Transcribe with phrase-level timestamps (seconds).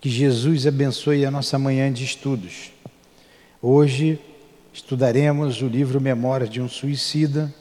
[0.00, 2.70] Que Jesus abençoe a nossa manhã de estudos.
[3.60, 4.20] Hoje
[4.72, 7.52] estudaremos o livro Memórias de um Suicida,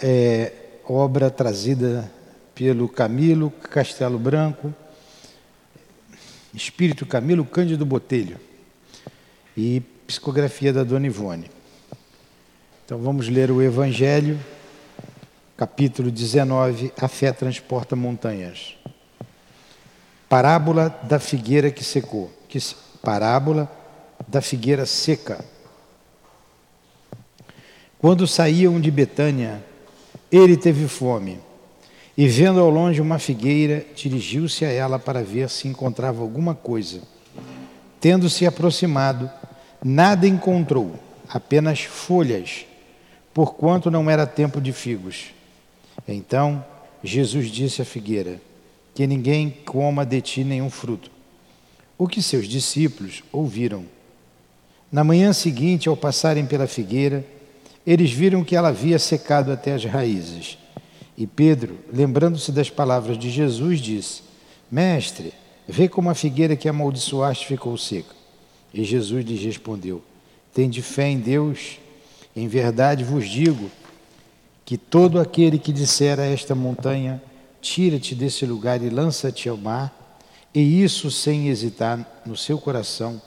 [0.00, 0.52] é,
[0.84, 2.08] obra trazida
[2.54, 4.72] pelo Camilo Castelo Branco,
[6.54, 8.38] Espírito Camilo Cândido Botelho
[9.56, 11.50] e psicografia da Dona Ivone.
[12.84, 14.38] Então vamos ler o Evangelho,
[15.56, 18.76] capítulo 19, A fé transporta montanhas.
[20.32, 22.32] Parábola da figueira que secou.
[22.48, 22.58] Que,
[23.02, 23.70] parábola
[24.26, 25.44] da figueira seca.
[27.98, 29.62] Quando saíam de Betânia,
[30.30, 31.38] ele teve fome
[32.16, 37.02] e, vendo ao longe uma figueira, dirigiu-se a ela para ver se encontrava alguma coisa.
[38.00, 39.30] Tendo-se aproximado,
[39.84, 40.94] nada encontrou,
[41.28, 42.64] apenas folhas,
[43.34, 45.26] porquanto não era tempo de figos.
[46.08, 46.64] Então
[47.04, 48.40] Jesus disse à figueira:
[48.94, 51.10] que ninguém coma de ti nenhum fruto.
[51.96, 53.84] O que seus discípulos ouviram.
[54.90, 57.24] Na manhã seguinte, ao passarem pela figueira,
[57.86, 60.58] eles viram que ela havia secado até as raízes.
[61.16, 64.22] E Pedro, lembrando-se das palavras de Jesus, disse:
[64.70, 65.32] Mestre,
[65.68, 68.14] vê como a figueira que amaldiçoaste ficou seca.
[68.72, 70.02] E Jesus lhes respondeu:
[70.54, 71.78] Tende fé em Deus.
[72.34, 73.70] Em verdade vos digo
[74.64, 77.22] que todo aquele que disser a esta montanha,
[77.62, 80.18] tira-te desse lugar e lança-te ao mar,
[80.52, 83.22] e isso sem hesitar no seu coração,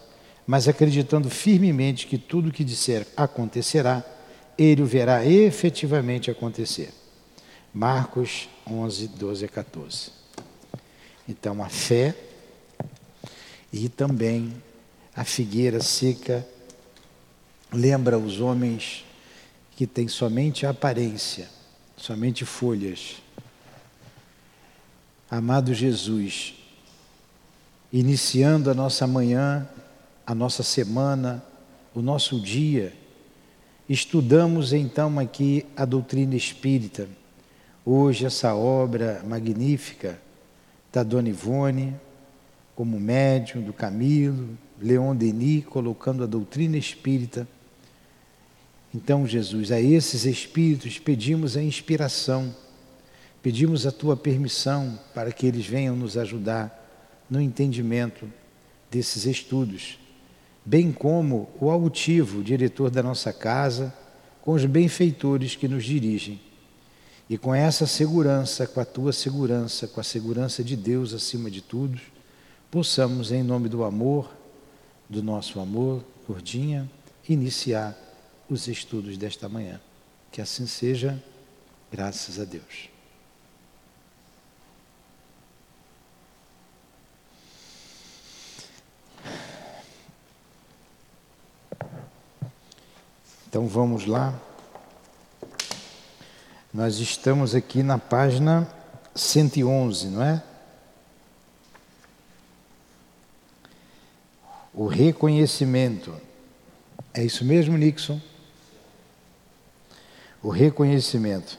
[0.45, 4.03] mas acreditando firmemente que tudo o que disser acontecerá,
[4.58, 6.94] ele o verá efetivamente acontecer.
[7.73, 10.11] Marcos 11, 12 a 14.
[11.28, 12.13] Então, a fé
[13.73, 14.53] e também
[15.16, 16.45] a figueira seca
[17.73, 19.03] lembra os homens
[19.75, 21.50] que têm somente aparência,
[21.97, 23.24] somente folhas
[25.29, 26.53] Amado Jesus,
[27.91, 29.67] iniciando a nossa manhã,
[30.23, 31.43] a nossa semana,
[31.95, 32.93] o nosso dia,
[33.89, 37.09] estudamos então aqui a doutrina espírita.
[37.83, 40.22] Hoje, essa obra magnífica
[40.94, 41.95] da Dona Ivone,
[42.75, 47.47] como médium do Camilo, Leon Denis, colocando a doutrina espírita.
[48.94, 52.53] Então, Jesus, a esses espíritos pedimos a inspiração
[53.45, 56.83] Pedimos a tua permissão para que eles venham nos ajudar
[57.29, 58.28] no entendimento
[58.89, 60.00] desses estudos,
[60.66, 63.94] bem como o altivo diretor da nossa casa,
[64.41, 66.41] com os benfeitores que nos dirigem.
[67.29, 71.62] E com essa segurança, com a tua segurança, com a segurança de Deus acima de
[71.62, 72.01] tudo,
[72.72, 74.35] possamos, em nome do amor,
[75.07, 76.89] do nosso amor, Gordinha,
[77.29, 77.95] iniciar
[78.50, 79.79] os estudos desta manhã.
[80.31, 81.23] Que assim seja,
[81.91, 82.94] graças a Deus.
[93.55, 94.38] Então vamos lá.
[96.73, 98.67] Nós estamos aqui na página
[99.16, 100.43] 111, não é?
[104.73, 106.13] O reconhecimento.
[107.13, 108.19] É isso mesmo, Nixon?
[110.44, 111.57] O reconhecimento.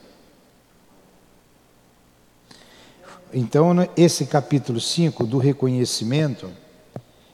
[3.33, 6.53] Então, esse capítulo 5 do reconhecimento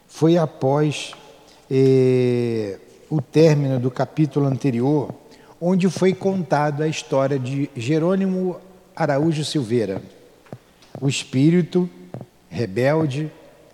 [0.06, 1.14] foi após.
[1.68, 2.78] Eh,
[3.12, 5.14] o término do capítulo anterior,
[5.60, 8.58] onde foi contada a história de Jerônimo
[8.96, 10.00] Araújo Silveira,
[10.98, 11.90] o espírito
[12.48, 13.30] rebelde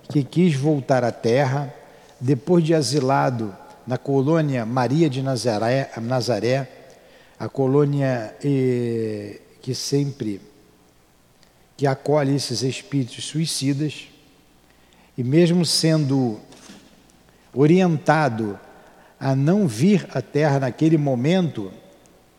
[0.09, 1.73] que quis voltar à terra
[2.21, 3.57] depois de asilado
[3.87, 6.69] na colônia Maria de Nazaré, Nazaré
[7.39, 10.41] a colônia eh, que sempre
[11.77, 14.09] que acolhe esses espíritos suicidas,
[15.17, 16.41] e mesmo sendo
[17.55, 18.59] orientado
[19.19, 21.73] a não vir à terra naquele momento,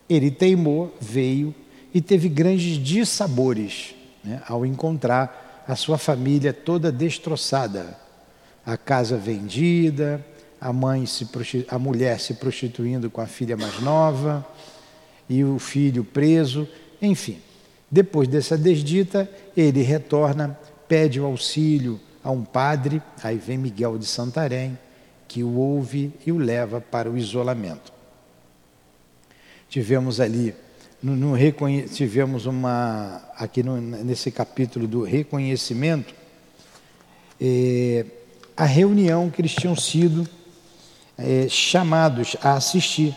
[0.08, 1.54] ele teimou, veio
[1.92, 7.96] e teve grandes dissabores né, ao encontrar a sua família toda destroçada,
[8.64, 10.24] a casa vendida,
[10.60, 11.26] a mãe se
[11.68, 14.46] a mulher se prostituindo com a filha mais nova
[15.28, 16.68] e o filho preso,
[17.00, 17.38] enfim.
[17.90, 24.06] Depois dessa desdita, ele retorna, pede o auxílio a um padre, aí vem Miguel de
[24.06, 24.78] Santarém,
[25.30, 27.92] que o ouve e o leva para o isolamento.
[29.68, 30.52] Tivemos ali,
[31.00, 31.36] no, no
[31.86, 36.12] tivemos uma, aqui no, nesse capítulo do reconhecimento,
[37.40, 38.04] eh,
[38.56, 40.28] a reunião que eles tinham sido
[41.16, 43.14] eh, chamados a assistir,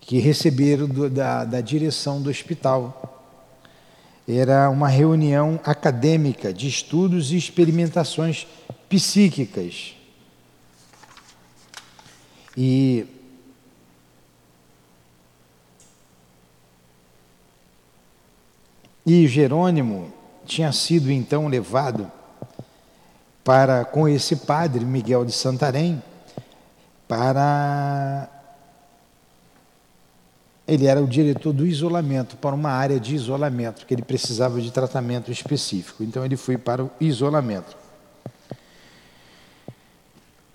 [0.00, 3.20] que receberam do, da, da direção do hospital.
[4.28, 8.46] era uma reunião acadêmica de estudos e experimentações
[8.88, 9.96] psíquicas.
[12.56, 13.06] E
[19.04, 20.12] E Jerônimo
[20.46, 22.10] tinha sido então levado
[23.42, 26.00] para com esse padre Miguel de Santarém
[27.08, 28.28] para
[30.66, 34.70] ele era o diretor do isolamento para uma área de isolamento que ele precisava de
[34.70, 36.04] tratamento específico.
[36.04, 37.76] Então ele foi para o isolamento.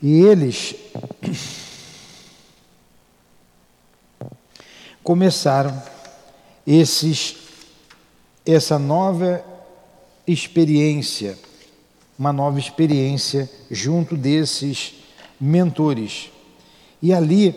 [0.02, 0.76] E eles
[5.07, 5.81] começaram
[6.68, 7.38] esses
[8.45, 9.42] essa nova
[10.27, 11.39] experiência,
[12.19, 14.95] uma nova experiência junto desses
[15.39, 16.30] mentores.
[17.01, 17.56] E ali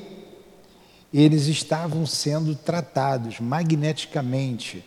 [1.12, 4.84] eles estavam sendo tratados magneticamente.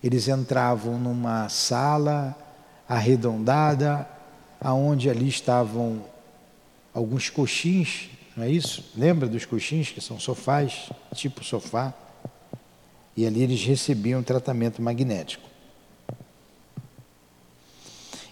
[0.00, 2.36] Eles entravam numa sala
[2.88, 4.08] arredondada,
[4.60, 6.04] aonde ali estavam
[6.94, 8.10] alguns coxins,
[8.40, 8.82] não é isso?
[8.96, 11.92] Lembra dos coxins que são sofás, tipo sofá?
[13.14, 15.46] E ali eles recebiam tratamento magnético.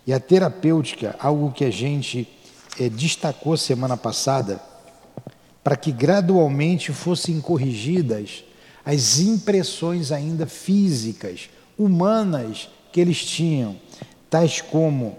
[0.06, 2.26] E a terapêutica, algo que a gente
[2.80, 4.58] é, destacou semana passada,
[5.62, 8.44] para que gradualmente fossem corrigidas
[8.86, 13.76] as impressões ainda físicas, humanas que eles tinham,
[14.30, 15.18] tais como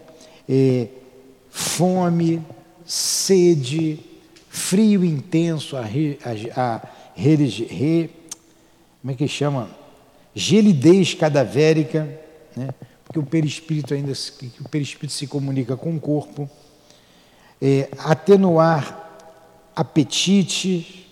[0.50, 0.88] é,
[1.52, 2.42] fome,
[2.84, 4.09] sede,
[4.60, 6.82] frio intenso, a, a, a, a
[9.02, 9.70] como é que chama?
[10.36, 12.08] Gelidez cadavérica,
[12.56, 12.70] né?
[13.06, 14.12] porque o perispírito ainda
[14.60, 16.50] o perispírito se comunica com o corpo,
[17.62, 19.08] é, atenuar
[19.76, 21.08] apetite,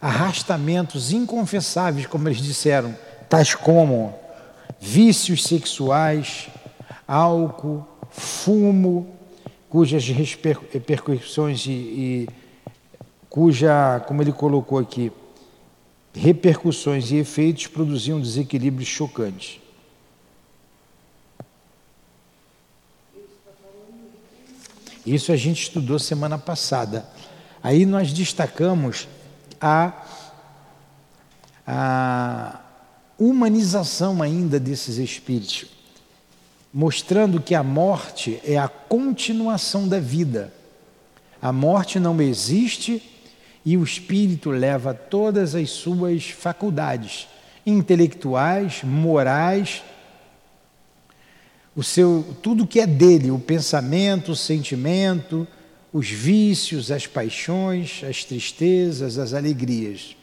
[0.00, 2.94] arrastamentos inconfessáveis, como eles disseram,
[3.28, 4.14] tais como
[4.80, 6.48] vícios sexuais,
[7.06, 9.14] álcool, fumo,
[9.70, 12.28] cujas repercussões e, e
[13.34, 15.10] cuja, como ele colocou aqui,
[16.14, 19.58] repercussões e efeitos produziam desequilíbrios chocantes.
[25.04, 27.08] Isso a gente estudou semana passada.
[27.60, 29.08] Aí nós destacamos
[29.60, 29.92] a,
[31.66, 32.60] a
[33.18, 35.66] humanização ainda desses espíritos,
[36.72, 40.54] mostrando que a morte é a continuação da vida.
[41.42, 43.10] A morte não existe
[43.64, 47.26] e o espírito leva todas as suas faculdades
[47.66, 49.82] intelectuais, morais,
[51.74, 55.46] o seu tudo que é dele, o pensamento, o sentimento,
[55.92, 60.16] os vícios, as paixões, as tristezas, as alegrias.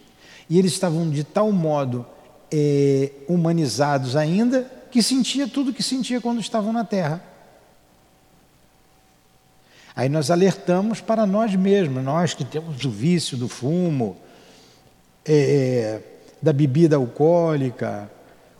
[0.49, 2.05] E eles estavam de tal modo
[2.51, 7.23] é, humanizados ainda que sentia tudo que sentia quando estavam na Terra.
[10.01, 14.18] Aí nós alertamos para nós mesmos, nós que temos o vício do fumo,
[15.24, 16.01] é,
[16.42, 18.09] da bebida alcoólica,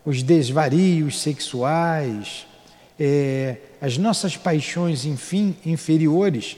[0.06, 2.46] os desvarios sexuais,
[3.00, 6.58] é, as nossas paixões, enfim, inferiores,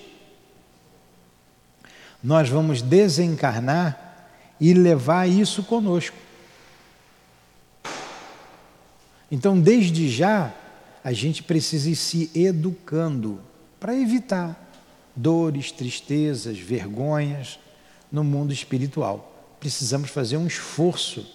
[2.22, 4.28] nós vamos desencarnar
[4.60, 6.18] e levar isso conosco.
[9.32, 10.54] Então, desde já,
[11.02, 13.40] a gente precisa ir se educando
[13.80, 14.60] para evitar
[15.16, 17.60] dores, tristezas, vergonhas
[18.12, 19.32] no mundo espiritual.
[19.60, 21.26] Precisamos fazer um esforço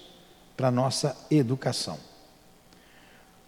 [0.56, 1.98] para a nossa educação.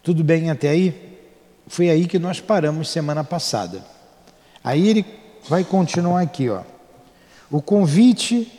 [0.03, 1.19] Tudo bem até aí?
[1.67, 3.85] Foi aí que nós paramos semana passada.
[4.63, 5.05] Aí ele
[5.49, 6.63] vai continuar aqui, ó.
[7.51, 8.51] O convite.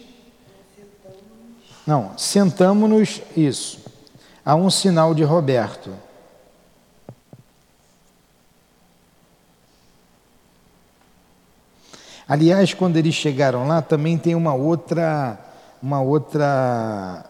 [1.86, 3.80] Não, sentamos-nos, isso,
[4.46, 5.92] a um sinal de Roberto.
[12.32, 15.38] Aliás, quando eles chegaram lá, também tem uma outra,
[15.84, 17.26] uma outra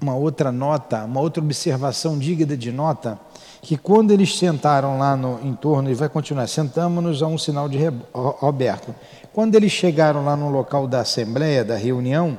[0.00, 3.18] uma outra nota, uma outra observação digna de nota,
[3.60, 7.78] que quando eles sentaram lá no entorno, e vai continuar, sentamos-nos a um sinal de
[8.14, 8.94] Roberto.
[9.32, 12.38] Quando eles chegaram lá no local da assembleia, da reunião,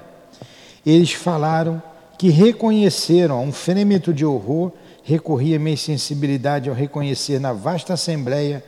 [0.86, 1.84] eles falaram
[2.18, 4.72] que reconheceram um fenêmeno de horror
[5.10, 8.64] recorri minha sensibilidade ao reconhecer na vasta assembleia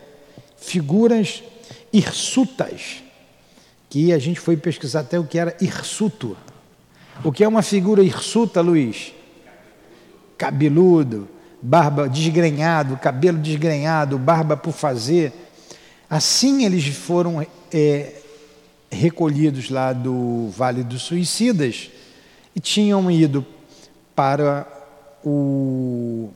[0.58, 1.44] figuras
[1.94, 3.04] hirsutas,
[3.88, 6.36] que a gente foi pesquisar até o que era hirsuto.
[7.24, 9.14] O que é uma figura hirsuta, Luiz?
[10.36, 11.30] Cabeludo,
[11.62, 15.32] barba desgrenhado, cabelo desgrenhado, barba por fazer.
[16.10, 18.14] Assim eles foram é,
[18.90, 21.92] recolhidos lá do Vale dos Suicidas
[22.56, 23.46] e tinham ido
[24.16, 24.81] para
[25.24, 26.30] o,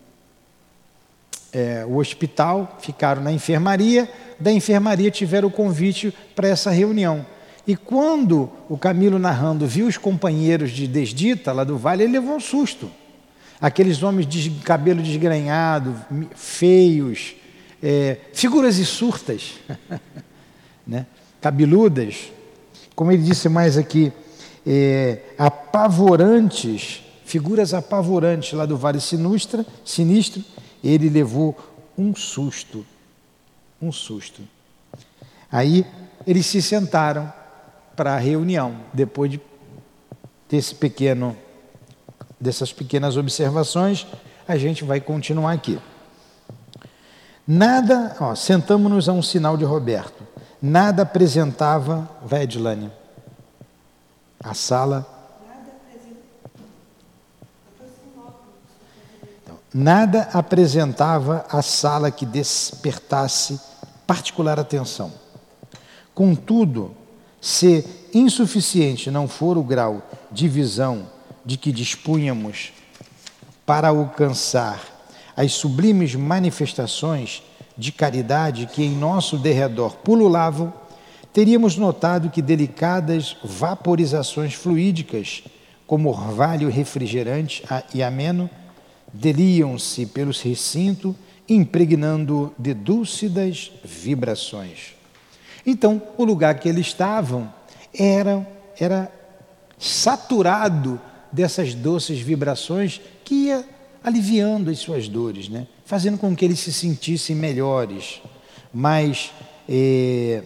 [1.54, 7.26] é, o hospital, ficaram na enfermaria, da enfermaria tiveram o convite para essa reunião.
[7.68, 12.36] E quando o Camilo narrando viu os companheiros de Desdita, lá do vale, ele levou
[12.36, 12.92] um susto.
[13.60, 15.96] Aqueles homens de cabelo desgrenhado,
[16.36, 17.36] feios,
[17.82, 19.54] é, figuras surtas,
[20.86, 21.06] né?
[21.42, 22.32] cabeludas,
[22.96, 24.12] como ele disse mais aqui,
[24.66, 30.44] é, apavorantes, figuras apavorantes lá do Vale Sinustra, Sinistro,
[30.84, 31.58] ele levou
[31.98, 32.86] um susto,
[33.82, 34.42] um susto.
[35.52, 35.86] Aí
[36.26, 37.32] eles se sentaram
[37.96, 39.42] para a reunião, depois de
[40.50, 41.36] desse pequeno,
[42.40, 44.06] dessas pequenas observações,
[44.48, 45.80] a gente vai continuar aqui.
[47.48, 50.24] Nada, ó, sentamos-nos a um sinal de Roberto.
[50.62, 52.92] Nada apresentava, vai Edilane,
[54.44, 55.15] a sala.
[59.78, 63.60] Nada apresentava a sala que despertasse
[64.08, 65.12] particular atenção.
[66.14, 66.96] Contudo,
[67.42, 70.02] se insuficiente não for o grau
[70.32, 71.08] de visão
[71.46, 72.72] de que dispunhamos
[73.66, 74.80] para alcançar
[75.36, 77.44] as sublimes manifestações
[77.78, 80.74] de caridade que em nosso derredor pululavam,
[81.34, 85.44] teríamos notado que delicadas vaporizações fluídicas,
[85.86, 87.62] como orvalho refrigerante
[87.94, 88.50] e ameno,
[89.20, 91.16] deliam-se pelos recintos,
[91.48, 94.96] impregnando de dúlcidas vibrações.
[95.66, 97.52] Então, o lugar que eles estavam
[97.94, 98.46] era,
[98.80, 99.12] era
[99.80, 101.00] saturado
[101.32, 103.68] dessas doces vibrações que ia
[104.04, 105.68] aliviando as suas dores, né?
[105.86, 108.22] fazendo com que eles se sentissem melhores,
[108.74, 109.32] mais,
[109.68, 110.44] eh,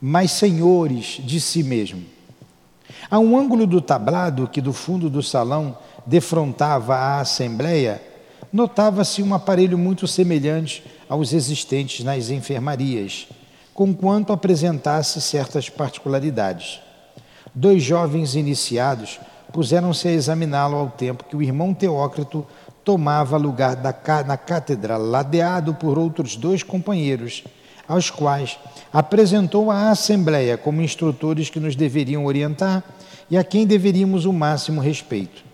[0.00, 2.04] mais senhores de si mesmo.
[3.10, 8.02] A um ângulo do tablado que do fundo do salão defrontava a assembleia,
[8.52, 13.26] notava-se um aparelho muito semelhante aos existentes nas enfermarias
[13.74, 16.80] conquanto apresentasse certas particularidades.
[17.52, 19.18] Dois jovens iniciados
[19.52, 22.46] puseram-se a examiná-lo ao tempo que o irmão Teócrito
[22.84, 23.76] tomava lugar
[24.26, 27.42] na cátedra, ladeado por outros dois companheiros,
[27.86, 28.58] aos quais
[28.92, 32.82] apresentou à Assembleia como instrutores que nos deveriam orientar
[33.30, 35.44] e a quem deveríamos o máximo respeito.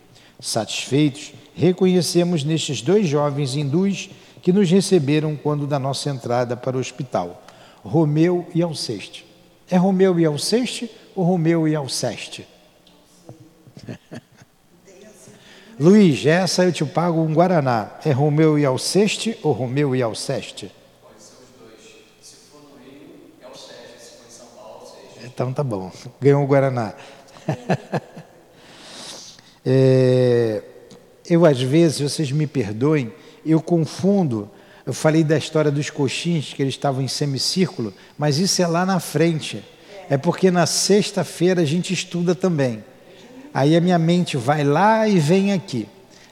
[0.41, 4.11] Satisfeitos, reconhecemos nestes dois jovens hindus
[4.43, 7.43] que nos receberam quando da nossa entrada para o hospital.
[7.85, 9.27] Romeu e Alceste.
[9.71, 12.47] É Romeu e Alceste ou Romeu e Alceste?
[15.79, 17.99] Luiz, essa eu te pago um Guaraná.
[18.05, 20.71] É Romeu e Alceste ou Romeu e Alceste?
[21.03, 21.81] Pode ser os dois.
[22.21, 23.99] Se for no Rio, é Alceste.
[23.99, 25.25] Se for em São Paulo, Alceste.
[25.25, 25.91] Então tá bom.
[26.21, 26.95] Ganhou o Guaraná.
[29.65, 30.63] É,
[31.29, 33.13] eu, às vezes, vocês me perdoem,
[33.45, 34.51] eu confundo
[34.91, 38.87] eu falei da história dos coxins, que eles estavam em semicírculo, mas isso é lá
[38.87, 39.63] na frente.
[40.09, 42.83] É porque na sexta-feira a gente estuda também.
[43.53, 45.87] Aí a minha mente vai lá e vem aqui.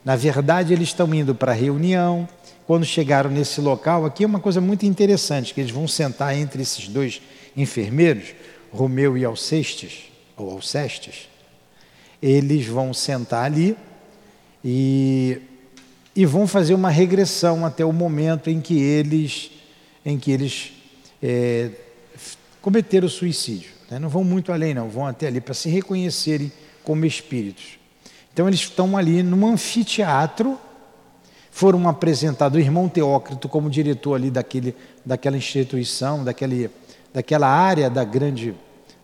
[0.05, 2.29] Na verdade, eles estão indo para a reunião.
[2.67, 6.61] Quando chegaram nesse local, aqui é uma coisa muito interessante, que eles vão sentar entre
[6.61, 7.23] esses dois
[7.57, 8.35] enfermeiros,
[8.73, 11.29] Romeu e Alcestes, ou Alcestes.
[12.23, 13.77] Eles vão sentar ali
[14.65, 15.41] e
[16.19, 19.53] e vão fazer uma regressão até o momento em que eles,
[20.05, 20.73] em que eles
[21.23, 21.71] é,
[22.61, 23.71] cometeram o suicídio.
[23.89, 24.01] Né?
[24.01, 26.51] Não vão muito além, não, vão até ali para se reconhecerem
[26.83, 27.79] como espíritos.
[28.33, 30.59] Então eles estão ali num anfiteatro,
[31.53, 34.75] foram apresentados o irmão Teócrito como diretor ali daquele,
[35.07, 36.69] daquela instituição, daquele,
[37.15, 38.57] daquela área da grande,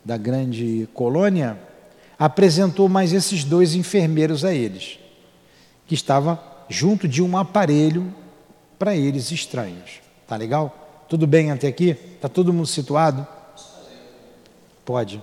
[0.05, 1.57] da grande colônia,
[2.19, 4.99] apresentou mais esses dois enfermeiros a eles,
[5.87, 8.13] que estavam junto de um aparelho
[8.79, 10.01] para eles estranhos.
[10.27, 11.07] Tá legal?
[11.09, 11.95] Tudo bem até aqui?
[12.21, 13.27] Tá todo mundo situado?
[14.85, 15.23] Pode.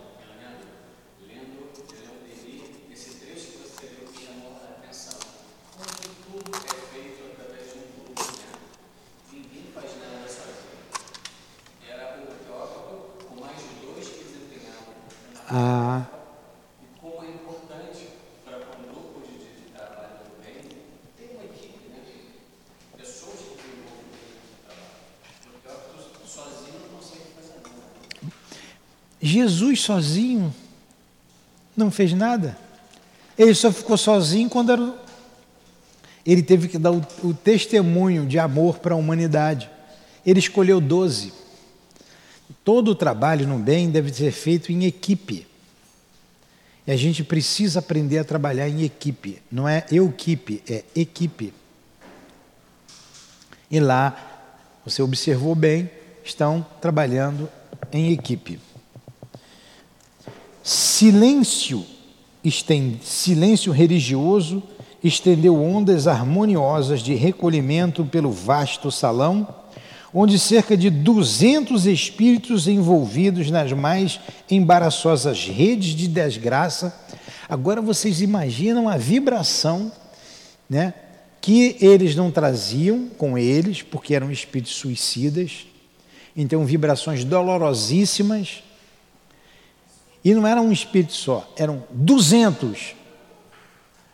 [15.53, 16.20] Ah.
[29.31, 30.53] Jesus sozinho
[31.75, 32.57] não fez nada.
[33.37, 34.95] Ele só ficou sozinho quando era.
[36.25, 39.69] Ele teve que dar o, o testemunho de amor para a humanidade.
[40.25, 41.33] Ele escolheu doze.
[42.63, 45.47] Todo o trabalho no bem deve ser feito em equipe.
[46.85, 49.41] E a gente precisa aprender a trabalhar em equipe.
[49.51, 51.53] Não é eu-equipe, é equipe.
[53.69, 54.51] E lá,
[54.85, 55.89] você observou bem,
[56.23, 57.49] estão trabalhando
[57.91, 58.59] em equipe.
[60.63, 61.85] Silêncio,
[63.01, 64.61] silêncio religioso
[65.03, 69.47] estendeu ondas harmoniosas de recolhimento pelo vasto salão,
[70.13, 76.95] onde cerca de 200 espíritos envolvidos nas mais embaraçosas redes de desgraça.
[77.49, 79.91] Agora vocês imaginam a vibração,
[80.69, 80.93] né,
[81.39, 85.65] que eles não traziam com eles, porque eram espíritos suicidas.
[86.35, 88.63] Então vibrações dolorosíssimas.
[90.23, 93.01] E não era um espírito só, eram 200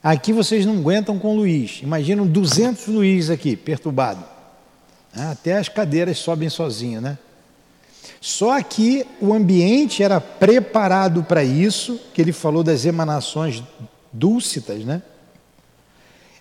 [0.07, 1.81] Aqui vocês não aguentam com Luiz.
[1.81, 4.23] Imaginam 200 Luiz aqui, perturbado.
[5.13, 7.17] Ah, até as cadeiras sobem sozinho, né?
[8.21, 13.61] Só que o ambiente era preparado para isso, que ele falou das emanações
[14.13, 15.01] dúlcitas, né?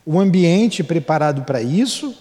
[0.05, 2.15] O ambiente preparado para isso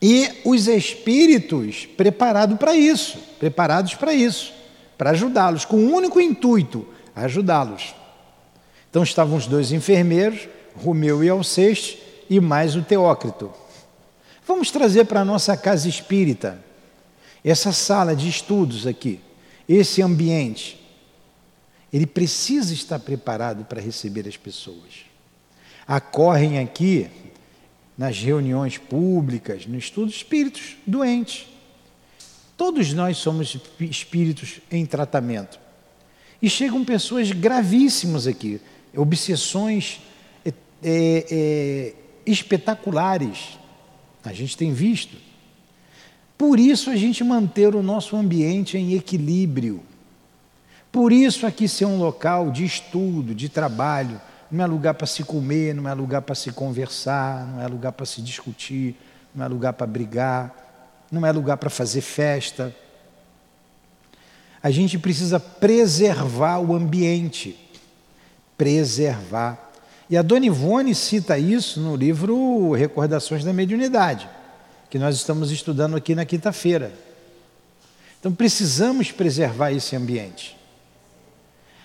[0.00, 4.52] e os espíritos preparados para isso, preparados para isso,
[4.96, 7.94] para ajudá-los, com o um único intuito, ajudá-los.
[8.90, 13.52] Então estavam os dois enfermeiros, Romeu e Alceste, e mais o Teócrito.
[14.46, 16.62] Vamos trazer para a nossa casa espírita
[17.44, 19.20] essa sala de estudos aqui,
[19.68, 20.82] esse ambiente.
[21.92, 25.06] Ele precisa estar preparado para receber as pessoas.
[25.86, 27.08] Acorrem aqui
[27.96, 31.46] nas reuniões públicas, no estudo, espíritos doentes.
[32.56, 35.60] Todos nós somos espíritos em tratamento.
[36.40, 38.60] E chegam pessoas gravíssimas aqui,
[38.94, 40.00] obsessões
[40.44, 41.94] é, é, é,
[42.24, 43.58] espetaculares.
[44.24, 45.16] A gente tem visto.
[46.36, 49.82] Por isso a gente manter o nosso ambiente em equilíbrio.
[50.90, 54.20] Por isso aqui ser um local de estudo, de trabalho,
[54.50, 57.92] não é lugar para se comer, não é lugar para se conversar, não é lugar
[57.92, 58.94] para se discutir,
[59.34, 60.65] não é lugar para brigar,
[61.10, 62.74] não é lugar para fazer festa.
[64.62, 67.66] A gente precisa preservar o ambiente
[68.56, 69.70] preservar.
[70.08, 74.28] E a Dona Ivone cita isso no livro Recordações da Mediunidade,
[74.88, 76.92] que nós estamos estudando aqui na quinta-feira.
[78.18, 80.56] Então precisamos preservar esse ambiente.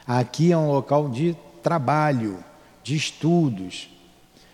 [0.05, 2.43] Aqui é um local de trabalho,
[2.84, 3.89] de estudos.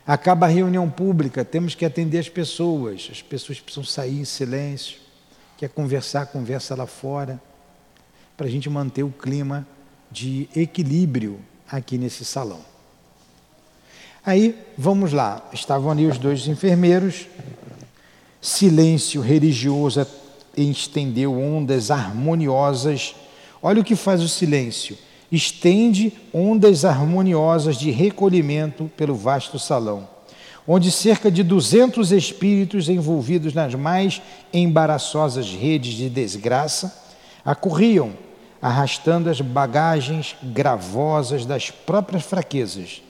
[0.07, 3.09] Acaba a reunião pública, temos que atender as pessoas.
[3.11, 4.99] As pessoas precisam sair em silêncio.
[5.57, 7.41] Quer conversar, conversa lá fora.
[8.37, 9.67] Para a gente manter o clima
[10.09, 12.61] de equilíbrio aqui nesse salão.
[14.25, 17.27] Aí, vamos lá, estavam ali os dois enfermeiros,
[18.41, 20.05] silêncio religioso
[20.55, 23.15] estendeu ondas harmoniosas.
[23.61, 24.97] Olha o que faz o silêncio:
[25.31, 30.07] estende ondas harmoniosas de recolhimento pelo vasto salão,
[30.67, 34.21] onde cerca de 200 espíritos envolvidos nas mais
[34.53, 37.05] embaraçosas redes de desgraça
[37.43, 38.13] acorriam
[38.61, 43.01] arrastando as bagagens gravosas das próprias fraquezas,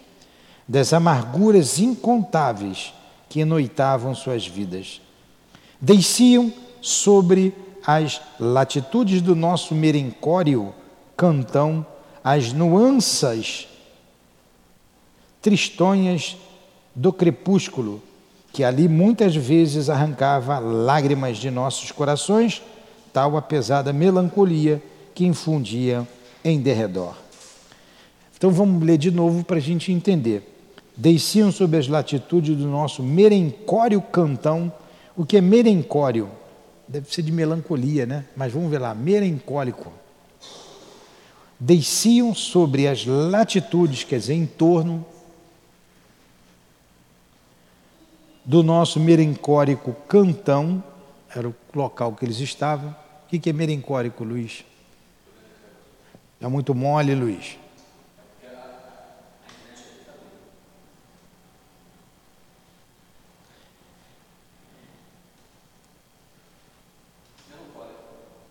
[0.68, 2.94] das amarguras incontáveis
[3.30, 5.02] que enoitavam suas vidas.
[5.80, 6.52] Desciam
[6.82, 7.54] sobre
[7.86, 10.74] as latitudes do nosso merencório
[11.16, 11.86] cantão
[12.30, 13.70] as nuanças
[15.42, 16.36] tristonhas
[16.94, 18.04] do crepúsculo,
[18.52, 22.62] que ali muitas vezes arrancava lágrimas de nossos corações,
[23.14, 24.84] tal a pesada melancolia
[25.16, 26.06] que infundia
[26.44, 27.16] em derredor.
[28.36, 30.54] Então vamos ler de novo para a gente entender.
[30.98, 34.70] Desciam sob as latitudes do nosso merencório cantão.
[35.16, 36.30] O que é merencório?
[36.90, 38.26] Deve ser de melancolia, né?
[38.36, 39.94] Mas vamos ver lá, merencólico.
[41.60, 45.06] Desciam sobre as latitudes, quer dizer, em torno
[48.46, 50.84] do nosso merencórico cantão,
[51.36, 52.96] era o local que eles estavam.
[53.26, 54.64] O que é merencórico, Luiz?
[56.40, 57.58] É muito mole, Luiz.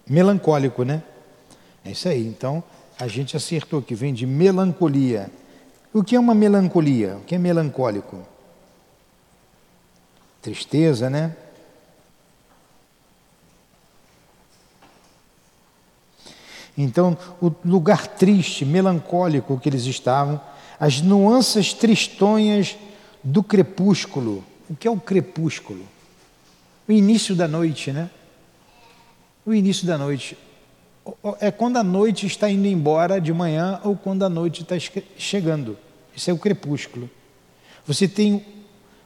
[0.09, 1.03] Melancólico, né?
[1.85, 2.27] É isso aí.
[2.27, 2.63] Então,
[2.99, 5.31] a gente acertou que vem de melancolia.
[5.93, 7.17] O que é uma melancolia?
[7.17, 8.27] O que é melancólico?
[10.41, 11.37] Tristeza, né?
[16.77, 20.41] Então, o lugar triste, melancólico que eles estavam,
[20.79, 22.77] as nuances tristonhas
[23.25, 24.45] do crepúsculo.
[24.69, 25.87] O que é o crepúsculo?
[26.87, 28.11] O início da noite, né?
[29.45, 30.37] O início da noite.
[31.41, 34.77] É quando a noite está indo embora de manhã ou quando a noite está
[35.17, 35.79] chegando.
[36.15, 37.09] Isso é o crepúsculo.
[37.87, 38.45] Você tem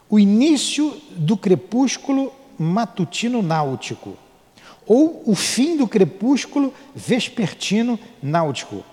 [0.09, 4.17] o início do crepúsculo matutino náutico
[4.87, 8.85] ou o fim do crepúsculo vespertino náutico.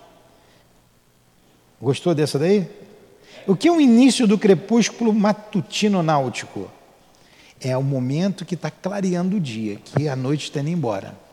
[1.82, 2.70] Gostou dessa daí?
[3.48, 6.70] O que é o início do crepúsculo matutino náutico?
[7.60, 11.27] É o momento que está clareando o dia, que a noite está indo embora.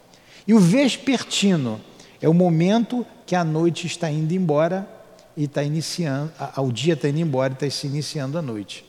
[0.47, 1.81] E o vespertino
[2.21, 4.89] é o momento que a noite está indo embora
[5.37, 8.85] e está iniciando, o dia está indo embora e está se iniciando a noite.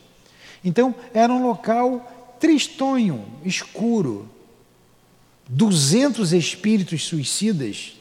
[0.64, 4.28] Então, era um local tristonho, escuro,
[5.48, 7.96] 200 espíritos suicidas,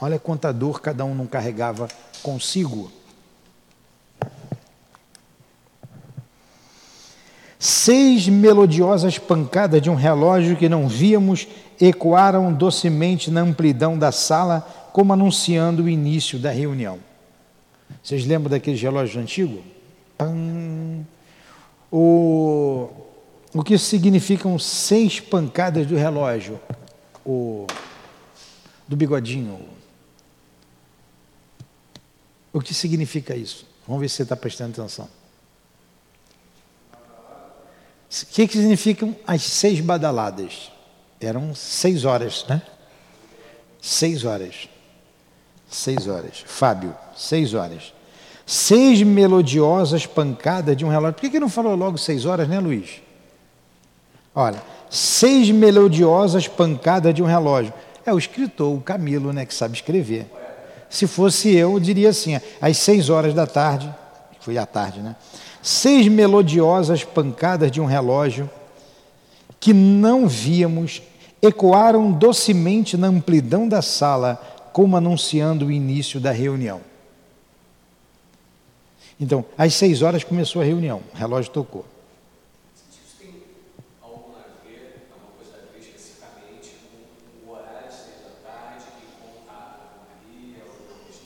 [0.00, 1.88] olha quanta dor cada um não carregava
[2.22, 2.90] consigo.
[7.58, 11.48] Seis melodiosas pancadas de um relógio que não víamos
[11.80, 14.60] ecoaram docemente na amplidão da sala,
[14.92, 16.98] como anunciando o início da reunião.
[18.02, 19.60] Vocês lembram daqueles relógios antigos?
[21.90, 22.88] O
[23.56, 26.60] o que significam seis pancadas do relógio?
[27.24, 27.66] O,
[28.86, 29.66] do bigodinho.
[32.52, 33.66] O que significa isso?
[33.86, 35.08] Vamos ver se você está prestando atenção.
[38.10, 40.70] O que, que significam as seis badaladas?
[41.20, 42.62] Eram seis horas, né?
[43.80, 44.68] Seis horas.
[45.68, 46.44] Seis horas.
[46.46, 47.92] Fábio, seis horas.
[48.44, 51.14] Seis melodiosas pancadas de um relógio.
[51.14, 53.02] Por que, que não falou logo seis horas, né, Luiz?
[54.34, 57.72] Olha, seis melodiosas pancadas de um relógio.
[58.04, 60.30] É o escritor, o Camilo, né, que sabe escrever.
[60.88, 63.92] Se fosse eu, eu diria assim, às seis horas da tarde,
[64.40, 65.16] foi à tarde, né?
[65.60, 68.48] Seis melodiosas pancadas de um relógio
[69.60, 71.02] que não víamos
[71.40, 74.36] ecoaram docemente na amplidão da sala,
[74.72, 76.80] como anunciando o início da reunião.
[79.18, 81.84] Então, às seis horas começou a reunião, o relógio tocou.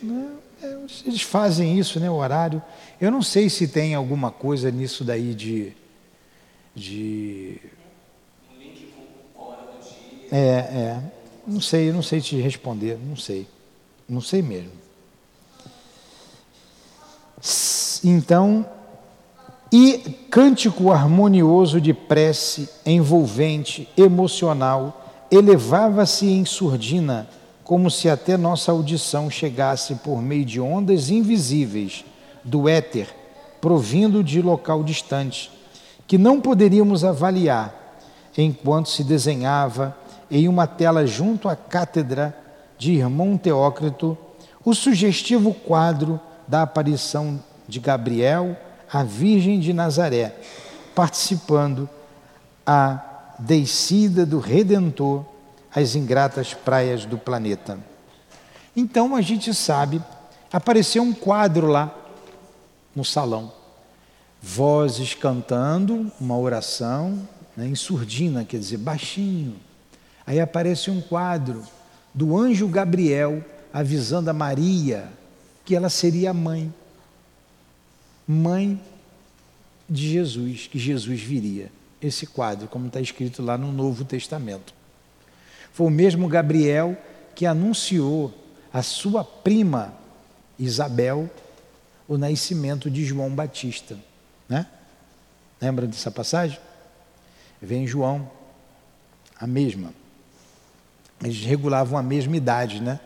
[0.02, 2.62] Não, é, eles fazem isso, né, o horário.
[3.00, 5.72] Eu não sei se tem alguma coisa nisso daí de.
[6.74, 7.60] de
[10.30, 11.00] é, é.
[11.46, 13.46] Não sei, não sei te responder, não sei.
[14.08, 14.72] Não sei mesmo.
[18.04, 18.66] Então,
[19.72, 19.98] e
[20.30, 27.28] cântico harmonioso de prece, envolvente, emocional, elevava-se em surdina
[27.62, 32.04] como se até nossa audição chegasse por meio de ondas invisíveis
[32.42, 33.08] do éter,
[33.60, 35.50] provindo de local distante,
[36.06, 37.96] que não poderíamos avaliar
[38.36, 39.96] enquanto se desenhava
[40.30, 42.36] em uma tela junto à cátedra
[42.78, 44.16] de irmão Teócrito
[44.64, 48.56] o sugestivo quadro da aparição de Gabriel
[48.92, 50.34] à Virgem de Nazaré,
[50.94, 51.88] participando
[52.66, 53.00] a
[53.38, 55.24] descida do Redentor
[55.74, 57.78] as ingratas praias do planeta.
[58.76, 60.02] Então a gente sabe,
[60.52, 61.94] apareceu um quadro lá
[62.94, 63.52] no salão,
[64.42, 69.54] vozes cantando uma oração né, em surdina, quer dizer, baixinho.
[70.30, 71.66] Aí aparece um quadro
[72.14, 75.08] do anjo Gabriel avisando a Maria
[75.64, 76.72] que ela seria a mãe,
[78.28, 78.80] mãe
[79.88, 81.72] de Jesus, que Jesus viria.
[82.00, 84.72] Esse quadro, como está escrito lá no Novo Testamento.
[85.72, 86.96] Foi o mesmo Gabriel
[87.34, 88.32] que anunciou
[88.72, 89.92] à sua prima
[90.56, 91.28] Isabel
[92.06, 93.98] o nascimento de João Batista.
[94.48, 94.64] Né?
[95.60, 96.60] Lembra dessa passagem?
[97.60, 98.30] Vem João,
[99.36, 99.98] a mesma.
[101.22, 102.98] Eles regulavam a mesma idade, né?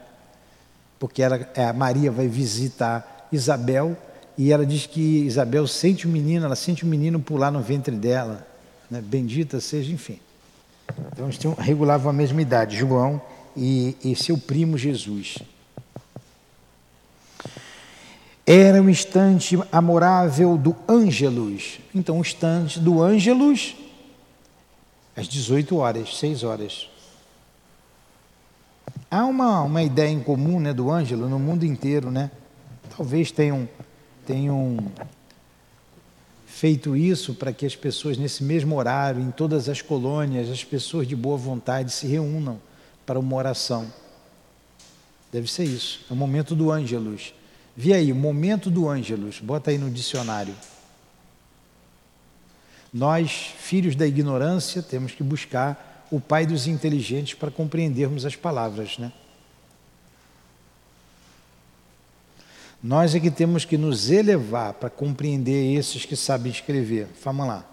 [0.99, 3.97] Porque ela, a Maria vai visitar Isabel
[4.39, 7.95] e ela diz que Isabel sente o menino, ela sente o menino pular no ventre
[7.95, 8.47] dela.
[8.91, 9.01] Né?
[9.01, 10.19] Bendita seja, enfim.
[11.13, 13.21] Então eles tinham, regulavam a mesma idade, João
[13.57, 15.39] e, e seu primo Jesus.
[18.47, 21.79] Era o instante amorável do Ângelus.
[21.95, 23.75] Então, o instante do Ângelus,
[25.17, 26.89] às 18 horas, 6 horas.
[29.15, 32.33] Há uma, uma ideia em comum né, do Ângelo no mundo inteiro, né?
[32.97, 33.69] Talvez tenham,
[34.27, 34.77] tenham
[36.49, 41.07] feito isso para que as pessoas, nesse mesmo horário, em todas as colônias, as pessoas
[41.07, 42.61] de boa vontade se reúnam
[43.07, 43.87] para uma oração.
[45.33, 46.05] Deve ser isso.
[46.11, 47.33] É o momento do Ângelus.
[47.77, 49.39] Vi aí, o momento do Ângelus.
[49.39, 50.57] Bota aí no dicionário.
[52.93, 58.99] Nós, filhos da ignorância, temos que buscar o pai dos inteligentes para compreendermos as palavras,
[58.99, 59.13] né?
[62.81, 67.09] Nós é que temos que nos elevar para compreender esses que sabem escrever.
[67.25, 67.65] Vamos lá.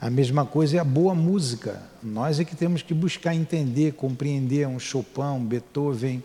[0.00, 1.82] A mesma coisa é a boa música.
[2.02, 6.24] Nós é que temos que buscar entender, compreender um Chopin, um Beethoven,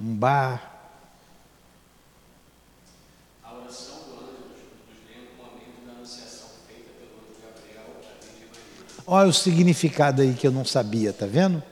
[0.00, 0.75] um Bach,
[9.06, 11.62] Olha o significado aí que eu não sabia, tá vendo?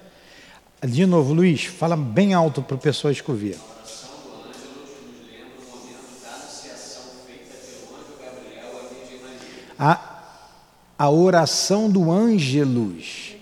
[0.86, 3.58] De novo, Luiz, fala bem alto para o pessoal escrever.
[9.78, 10.10] A.
[10.96, 13.34] A, oração do ângelus,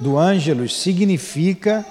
[0.00, 1.84] do ângelus significa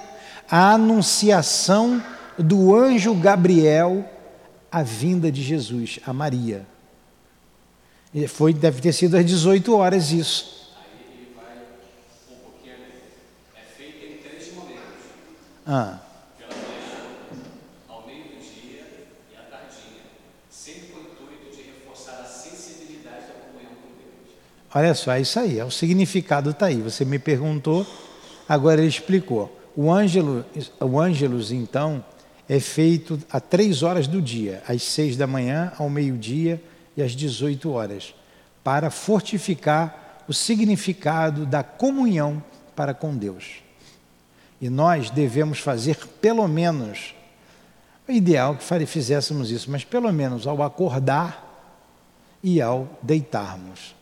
[0.50, 2.02] a anunciação
[2.36, 4.04] do anjo Gabriel
[4.70, 6.66] à vinda de Jesus, a Maria.
[8.28, 10.74] Foi, deve ter sido às 18 horas isso.
[10.76, 11.56] Aí ele vai
[12.30, 12.88] um pouquinho além.
[13.54, 15.04] É feita em três momentos:
[15.68, 15.98] Ah,
[16.38, 17.42] pela manhã,
[17.88, 18.86] ao meio do dia
[19.32, 20.00] e à tardinha,
[20.48, 24.36] sempre com o intuito de reforçar a sensibilidade da comunhão com Deus.
[24.72, 26.76] Olha só, é isso aí, é o significado está aí.
[26.76, 27.84] Você me perguntou,
[28.48, 29.60] agora ele explicou.
[29.74, 30.46] O ângelo,
[30.80, 32.04] o ângelus, então,
[32.48, 36.62] é feito a três horas do dia, às seis da manhã, ao meio-dia
[36.96, 38.14] e às 18 horas,
[38.62, 42.40] para fortificar o significado da comunhão
[42.76, 43.65] para com Deus.
[44.60, 47.14] E nós devemos fazer pelo menos,
[48.08, 51.44] o ideal é que fizéssemos isso, mas pelo menos ao acordar
[52.42, 53.94] e ao deitarmos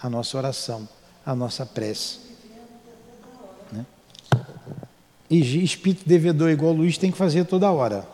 [0.00, 0.88] a nossa oração,
[1.24, 2.18] a nossa prece.
[3.72, 3.84] Né?
[5.28, 8.06] E espírito devedor igual Luiz tem que fazer toda hora.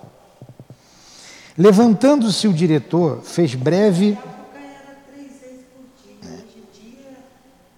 [1.57, 4.11] Levantando-se o diretor, fez breve.
[4.11, 6.33] época era três vezes por dia.
[6.33, 7.17] Hoje em dia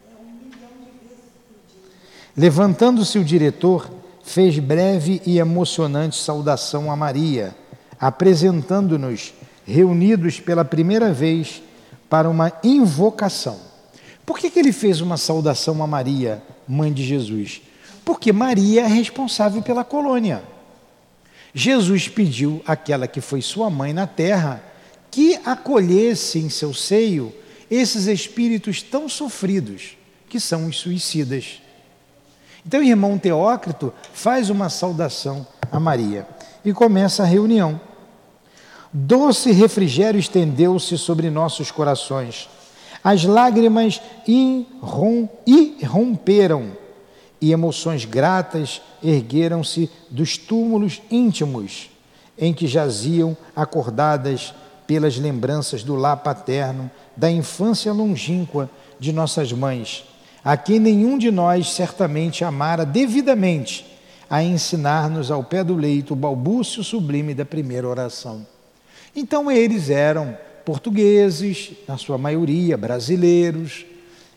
[0.08, 1.92] é um milhão de vezes por dia.
[2.36, 3.90] Levantando-se o diretor,
[4.22, 7.56] fez breve e emocionante saudação a Maria,
[7.98, 9.32] apresentando-nos,
[9.64, 11.62] reunidos pela primeira vez,
[12.10, 13.58] para uma invocação.
[14.26, 17.62] Por que, que ele fez uma saudação a Maria, mãe de Jesus?
[18.04, 20.42] Porque Maria é responsável pela colônia.
[21.54, 24.62] Jesus pediu àquela que foi sua mãe na terra
[25.10, 27.32] que acolhesse em seu seio
[27.70, 29.96] esses espíritos tão sofridos,
[30.28, 31.62] que são os suicidas.
[32.66, 36.26] Então, o irmão Teócrito faz uma saudação a Maria
[36.64, 37.80] e começa a reunião.
[38.92, 42.48] Doce refrigério estendeu-se sobre nossos corações.
[43.04, 46.72] As lágrimas irrom- irromperam
[47.40, 51.90] e emoções gratas ergueram-se dos túmulos íntimos
[52.36, 54.54] em que jaziam acordadas
[54.86, 60.04] pelas lembranças do lar paterno, da infância longínqua de nossas mães,
[60.46, 63.84] a quem nenhum de nós certamente amara devidamente
[64.30, 68.46] a ensinar-nos ao pé do leito o balbúcio sublime da primeira oração.
[69.14, 73.84] Então eles eram portugueses, na sua maioria brasileiros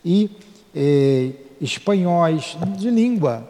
[0.03, 0.31] e
[0.75, 1.29] eh,
[1.61, 3.47] espanhóis de língua,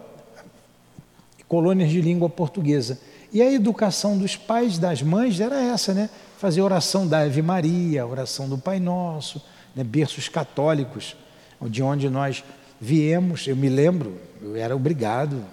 [1.48, 3.00] colônias de língua portuguesa.
[3.32, 6.10] E a educação dos pais, das mães, era essa, né?
[6.38, 9.42] Fazer oração da Ave Maria, oração do Pai Nosso,
[9.74, 9.82] né?
[9.82, 11.16] berços católicos,
[11.62, 12.44] de onde nós
[12.80, 13.48] viemos.
[13.48, 15.44] Eu me lembro, eu era obrigado,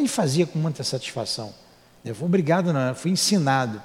[0.00, 1.52] e fazia com muita satisfação.
[2.04, 3.82] Eu fui obrigado, não, fui ensinado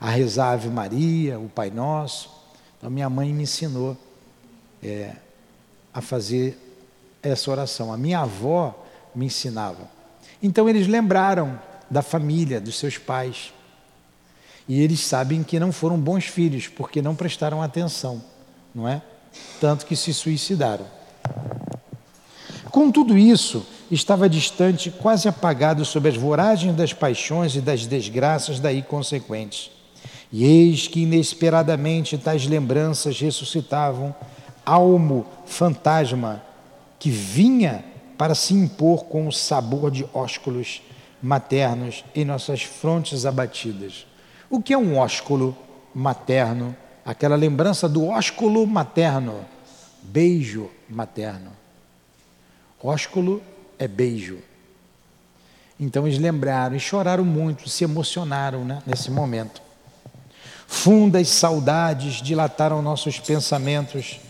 [0.00, 2.30] a rezar a Ave Maria, o Pai Nosso.
[2.78, 3.96] Então, minha mãe me ensinou
[4.82, 5.12] é,
[5.92, 6.56] a fazer
[7.22, 7.92] essa oração.
[7.92, 9.90] A minha avó me ensinava.
[10.42, 13.52] Então, eles lembraram da família, dos seus pais.
[14.68, 18.22] E eles sabem que não foram bons filhos, porque não prestaram atenção,
[18.74, 19.02] não é?
[19.60, 20.86] Tanto que se suicidaram.
[22.70, 28.60] Com tudo isso, estava distante, quase apagado sob as voragens das paixões e das desgraças
[28.60, 29.70] daí consequentes.
[30.30, 34.14] E eis que inesperadamente tais lembranças ressuscitavam
[34.64, 36.42] almo fantasma
[36.98, 37.84] que vinha
[38.18, 40.82] para se impor com o sabor de ósculos
[41.22, 44.06] maternos em nossas frontes abatidas.
[44.50, 45.56] O que é um ósculo
[45.94, 46.76] materno?
[47.08, 49.40] Aquela lembrança do ósculo materno,
[50.02, 51.52] beijo materno.
[52.84, 53.42] Ósculo
[53.78, 54.40] é beijo.
[55.80, 59.62] Então eles lembraram e choraram muito, se emocionaram né, nesse momento.
[60.66, 64.20] Fundas saudades dilataram nossos pensamentos,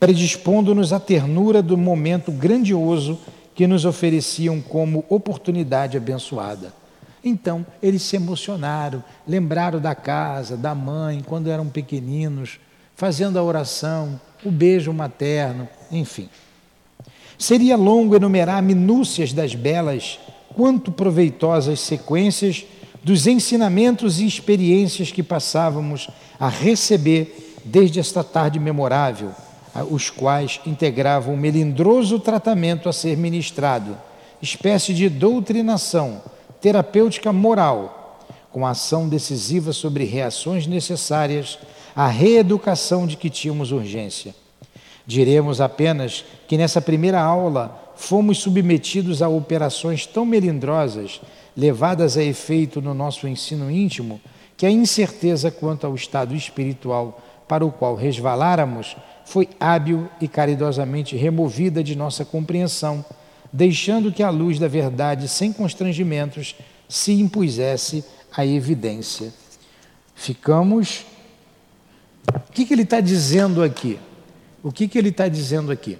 [0.00, 3.16] predispondo-nos à ternura do momento grandioso
[3.54, 6.72] que nos ofereciam como oportunidade abençoada.
[7.24, 12.60] Então, eles se emocionaram, lembraram da casa, da mãe, quando eram pequeninos,
[12.94, 16.28] fazendo a oração, o beijo materno, enfim.
[17.38, 20.20] Seria longo enumerar minúcias das belas
[20.54, 22.66] quanto proveitosas sequências
[23.02, 26.08] dos ensinamentos e experiências que passávamos
[26.38, 29.32] a receber desde esta tarde memorável,
[29.90, 33.96] os quais integravam o melindroso tratamento a ser ministrado,
[34.42, 36.20] espécie de doutrinação
[36.64, 38.18] terapêutica moral,
[38.50, 41.58] com ação decisiva sobre reações necessárias
[41.94, 44.34] à reeducação de que tínhamos urgência.
[45.06, 51.20] Diremos apenas que nessa primeira aula fomos submetidos a operações tão melindrosas,
[51.54, 54.18] levadas a efeito no nosso ensino íntimo,
[54.56, 58.96] que a incerteza quanto ao estado espiritual para o qual resvaláramos
[59.26, 63.04] foi hábil e caridosamente removida de nossa compreensão,
[63.54, 66.56] deixando que a luz da verdade, sem constrangimentos,
[66.88, 68.04] se impusesse
[68.36, 69.32] à evidência.
[70.12, 71.06] Ficamos.
[72.26, 73.96] O que, que ele está dizendo aqui?
[74.60, 75.96] O que, que ele está dizendo aqui?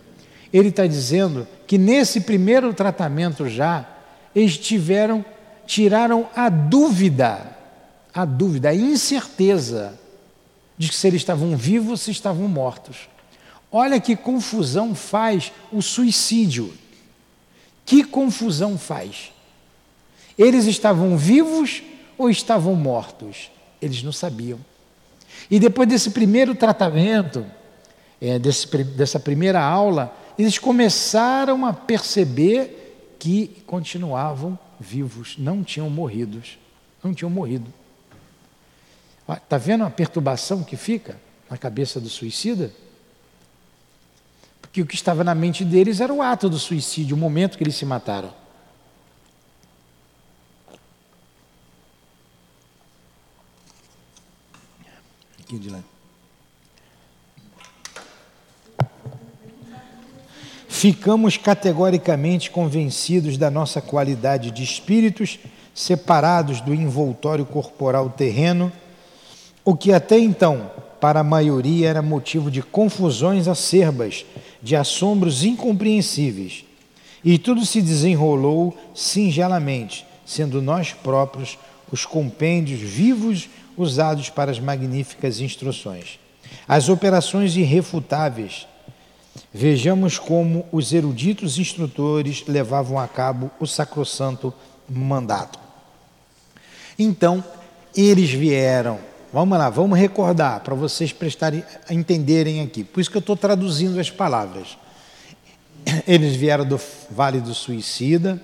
[0.52, 3.88] Ele está dizendo que nesse primeiro tratamento já,
[4.34, 5.24] eles tiveram,
[5.64, 7.56] tiraram a dúvida,
[8.12, 9.96] a dúvida, a incerteza
[10.76, 13.08] de que se eles estavam vivos ou se estavam mortos.
[13.70, 16.74] Olha que confusão faz o suicídio.
[17.85, 19.33] Que confusão faz?
[20.38, 21.83] Eles estavam vivos
[22.16, 23.51] ou estavam mortos?
[23.81, 24.59] Eles não sabiam.
[25.51, 27.44] E depois desse primeiro tratamento,
[28.20, 36.42] é, desse, dessa primeira aula, eles começaram a perceber que continuavam vivos, não tinham morrido,
[37.03, 37.73] não tinham morrido.
[39.29, 41.16] Está vendo a perturbação que fica
[41.49, 42.73] na cabeça do suicida?
[44.74, 47.62] Que o que estava na mente deles era o ato do suicídio, o momento que
[47.62, 48.34] eles se mataram.
[55.38, 55.78] Aqui de lá.
[60.68, 65.38] Ficamos categoricamente convencidos da nossa qualidade de espíritos
[65.72, 68.72] separados do envoltório corporal terreno,
[69.64, 70.68] o que até então,
[71.00, 74.26] para a maioria, era motivo de confusões acerbas
[74.64, 76.64] de assombros incompreensíveis.
[77.22, 81.59] E tudo se desenrolou singelamente, sendo nós próprios
[81.92, 86.18] os compêndios vivos usados para as magníficas instruções.
[86.66, 88.66] As operações irrefutáveis.
[89.53, 94.53] Vejamos como os eruditos instrutores levavam a cabo o sacrossanto
[94.88, 95.59] mandato.
[96.98, 97.44] Então,
[97.94, 98.98] eles vieram
[99.35, 102.85] Vamos lá, vamos recordar para vocês prestarem, entenderem aqui.
[102.85, 104.79] Por isso que eu estou traduzindo as palavras.
[106.07, 108.40] Eles vieram do Vale do Suicida,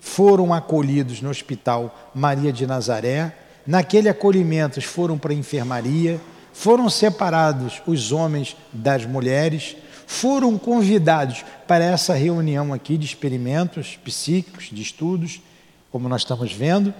[0.00, 3.36] foram acolhidos no Hospital Maria de Nazaré.
[3.66, 6.18] Naquele acolhimento, foram para a enfermaria,
[6.54, 9.76] foram separados os homens das mulheres,
[10.06, 15.38] foram convidados para essa reunião aqui de experimentos psíquicos, de estudos,
[15.92, 16.94] como nós estamos vendo.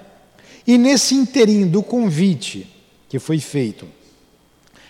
[0.66, 2.79] E nesse interim do convite
[3.10, 3.86] que foi feito.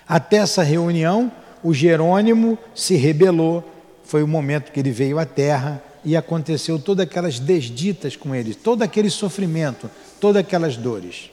[0.06, 1.32] Até essa reunião,
[1.64, 3.68] o Jerônimo se rebelou,
[4.04, 8.54] foi o momento que ele veio à Terra e aconteceu todas aquelas desditas com ele,
[8.54, 11.30] todo aquele sofrimento, todas aquelas dores.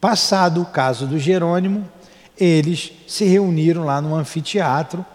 [0.00, 1.88] Passado o caso do Jerônimo,
[2.36, 5.06] eles se reuniram lá no anfiteatro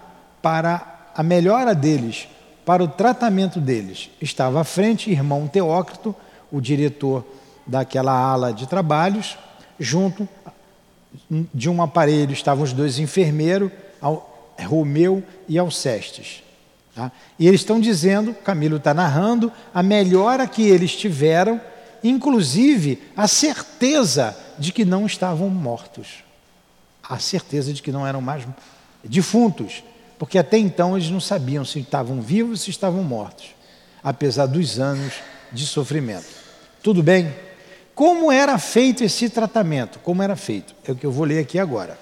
[0.42, 2.28] para a melhora deles,
[2.66, 4.10] para o tratamento deles.
[4.22, 6.16] Estava à frente irmão Teócrito,
[6.52, 7.26] o diretor
[7.68, 9.38] daquela ala de trabalhos,
[9.80, 10.28] junto
[11.54, 13.72] de um aparelho estavam os dois enfermeiros,
[14.60, 16.44] Romeu e Alcestes.
[16.96, 17.12] Tá?
[17.40, 21.60] E eles estão dizendo, Camilo está narrando, a melhora que eles tiveram,
[22.04, 26.24] inclusive a certeza de que não estavam mortos.
[27.08, 28.46] A certeza de que não eram mais
[29.04, 29.84] defuntos,
[30.18, 33.48] porque até então eles não sabiam se estavam vivos ou se estavam mortos,
[34.04, 35.14] apesar dos anos
[35.52, 36.28] de sofrimento.
[36.82, 37.34] Tudo bem?
[37.96, 40.00] Como era feito esse tratamento?
[40.00, 40.74] Como era feito?
[40.88, 41.98] É o que eu vou ler aqui agora.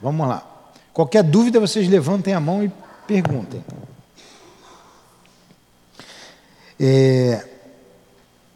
[0.00, 0.44] Vamos lá.
[0.92, 2.72] Qualquer dúvida, vocês levantem a mão e
[3.06, 3.64] perguntem.
[6.78, 7.46] É,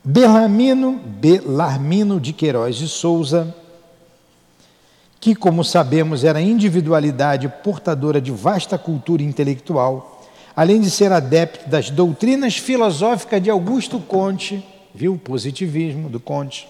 [0.03, 3.55] Belarmino, Belarmino de Queiroz de Souza,
[5.21, 10.23] que, como sabemos, era individualidade portadora de vasta cultura intelectual,
[10.55, 14.63] além de ser adepto das doutrinas filosóficas de Augusto Conte,
[14.95, 15.19] viu?
[15.19, 16.69] Positivismo do Conte.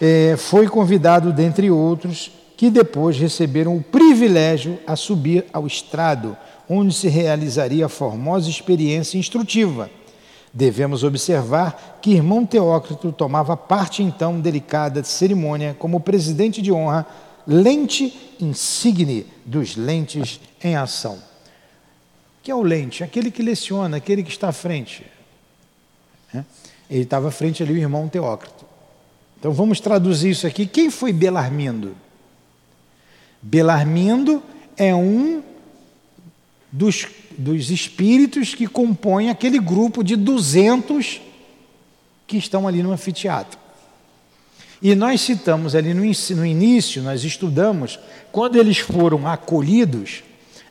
[0.00, 6.36] É, foi convidado, dentre outros, que depois receberam o privilégio a subir ao estrado,
[6.68, 9.90] onde se realizaria a formosa experiência instrutiva.
[10.52, 17.06] Devemos observar que irmão Teócrito tomava parte então delicada de cerimônia como presidente de honra,
[17.46, 21.18] lente insigne dos lentes em ação.
[22.42, 23.04] Que é o lente?
[23.04, 25.04] Aquele que leciona, aquele que está à frente.
[26.90, 28.64] Ele estava à frente ali, o irmão Teócrito.
[29.38, 30.66] Então vamos traduzir isso aqui.
[30.66, 31.96] Quem foi Belarmindo?
[33.42, 34.42] Belarmindo
[34.76, 35.42] é um
[36.70, 37.06] dos,
[37.36, 41.20] dos espíritos que compõem aquele grupo de 200
[42.26, 43.58] que estão ali no anfiteatro.
[44.82, 47.98] E nós citamos ali no, no início, nós estudamos,
[48.30, 50.22] quando eles foram acolhidos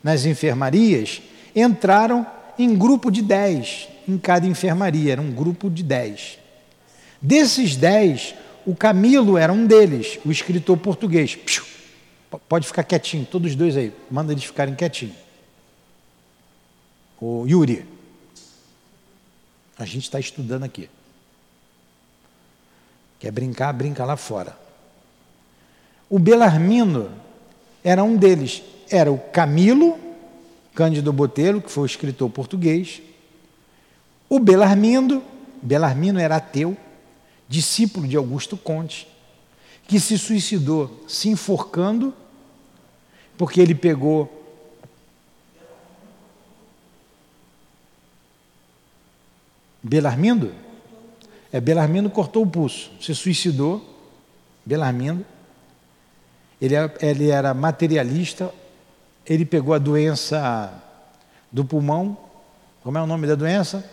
[0.02, 1.22] nas enfermarias,
[1.54, 2.26] entraram
[2.58, 6.38] em grupo de 10 em cada enfermaria, era um grupo de 10.
[7.20, 8.34] Desses 10,
[8.64, 11.36] o Camilo era um deles, o escritor português.
[12.48, 15.16] Pode ficar quietinho, todos os dois aí, manda eles ficarem quietinhos.
[17.20, 17.86] O Yuri,
[19.78, 20.88] a gente está estudando aqui.
[23.18, 24.56] Quer brincar, brinca lá fora.
[26.08, 27.10] O Belarmino
[27.82, 28.62] era um deles.
[28.90, 29.98] Era o Camilo
[30.76, 33.00] Cândido Botelho, que foi o escritor português.
[34.28, 35.24] O Belarmindo,
[35.62, 36.76] Belarmino era ateu,
[37.48, 39.08] discípulo de Augusto Conte,
[39.88, 42.12] que se suicidou se enforcando,
[43.38, 44.30] porque ele pegou
[49.82, 50.52] Belarmindo?
[51.52, 53.94] É, Belarmino cortou o pulso, se suicidou.
[54.64, 55.24] Belarmino.
[56.60, 58.52] Ele era, ele era materialista,
[59.26, 60.72] ele pegou a doença
[61.50, 62.16] do pulmão.
[62.82, 63.84] Como é o nome da doença?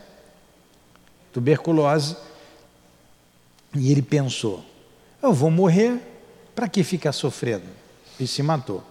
[1.31, 2.15] Tuberculose.
[3.73, 4.63] E ele pensou:
[5.21, 6.01] eu vou morrer,
[6.53, 7.63] para que ficar sofrendo?
[8.19, 8.83] E se matou.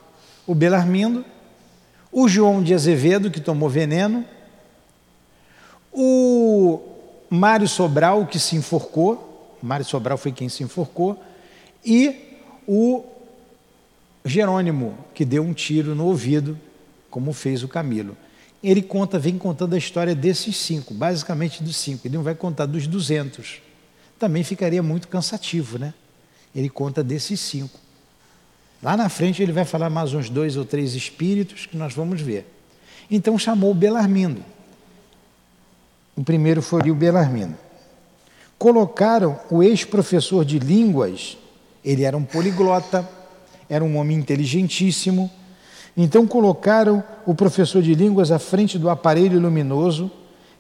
[0.47, 1.25] O Belarmindo,
[2.11, 4.25] o João de Azevedo, que tomou veneno,
[5.93, 6.81] o
[7.29, 11.23] Mário Sobral, que se enforcou, Mário Sobral foi quem se enforcou,
[11.85, 13.05] e o
[14.25, 16.59] Jerônimo, que deu um tiro no ouvido,
[17.11, 18.17] como fez o Camilo.
[18.63, 22.07] Ele conta, vem contando a história desses cinco, basicamente dos cinco.
[22.07, 23.61] Ele não vai contar dos duzentos.
[24.19, 25.93] Também ficaria muito cansativo, né?
[26.55, 27.79] Ele conta desses cinco.
[28.81, 32.21] Lá na frente ele vai falar mais uns dois ou três espíritos que nós vamos
[32.21, 32.47] ver.
[33.11, 34.43] Então chamou o Belarmindo.
[36.15, 37.57] O primeiro foi o Belarmino.
[38.59, 41.37] Colocaram o ex-professor de línguas,
[41.85, 43.09] ele era um poliglota,
[43.73, 45.31] era um homem inteligentíssimo.
[45.97, 50.11] Então colocaram o professor de línguas à frente do aparelho luminoso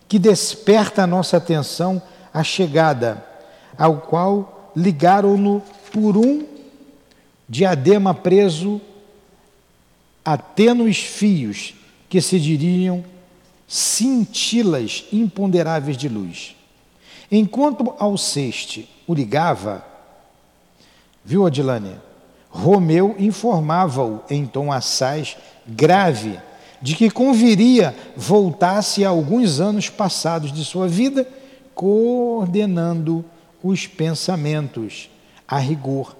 [0.08, 2.00] que desperta a nossa atenção
[2.32, 3.22] à chegada,
[3.76, 6.46] ao qual ligaram-no por um
[7.46, 8.80] diadema preso
[10.24, 11.74] a tênues fios
[12.08, 13.04] que se diriam
[13.68, 16.56] cintilas imponderáveis de luz.
[17.30, 19.84] Enquanto Alceste o ligava,
[21.22, 22.11] viu, Adilane?
[22.52, 25.36] Romeu informava-o em tom assaz
[25.66, 26.38] grave
[26.82, 31.26] de que conviria voltasse a alguns anos passados de sua vida,
[31.74, 33.24] coordenando
[33.62, 35.08] os pensamentos
[35.48, 36.14] a rigor,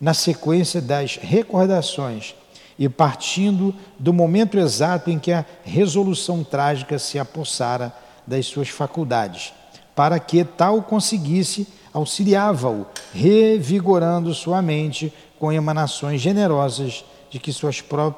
[0.00, 2.34] na sequência das recordações
[2.78, 7.92] e partindo do momento exato em que a resolução trágica se apossara
[8.26, 9.52] das suas faculdades,
[9.94, 15.12] para que tal conseguisse, auxiliava-o, revigorando sua mente
[15.42, 18.14] com emanações generosas de que suas pró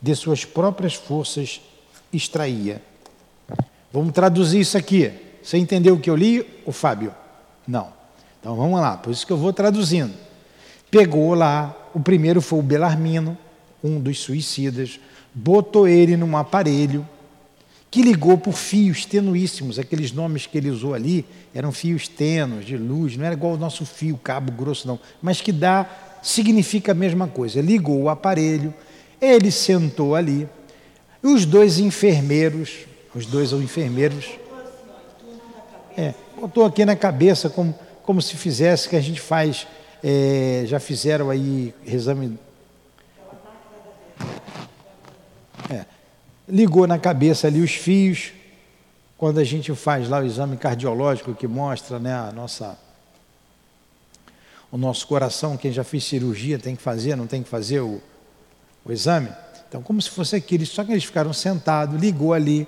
[0.00, 1.60] de suas próprias forças
[2.12, 2.80] extraía.
[3.92, 5.10] Vamos traduzir isso aqui.
[5.42, 7.12] Você entendeu o que eu li, o Fábio?
[7.66, 7.88] Não.
[8.38, 10.14] Então vamos lá, por isso que eu vou traduzindo.
[10.88, 13.36] Pegou lá, o primeiro foi o Belarmino,
[13.82, 15.00] um dos suicidas,
[15.34, 17.04] botou ele num aparelho
[17.90, 22.76] que ligou por fios tenuíssimos, aqueles nomes que ele usou ali eram fios tenos, de
[22.76, 25.90] luz, não era igual o nosso fio, cabo grosso não, mas que dá,
[26.22, 27.60] significa a mesma coisa.
[27.60, 28.72] Ligou o aparelho,
[29.20, 30.48] ele sentou ali,
[31.22, 34.30] os dois enfermeiros, os dois enfermeiros,
[35.96, 39.66] é, botou aqui na cabeça como, como se fizesse que a gente faz,
[40.02, 42.38] é, já fizeram aí exame
[45.68, 45.84] É.
[46.48, 48.32] Ligou na cabeça ali os fios.
[49.16, 52.76] Quando a gente faz lá o exame cardiológico que mostra né, a nossa,
[54.70, 58.00] o nosso coração, quem já fez cirurgia tem que fazer, não tem que fazer o,
[58.84, 59.28] o exame.
[59.68, 62.66] Então, como se fosse aquele, só que eles ficaram sentados, ligou ali.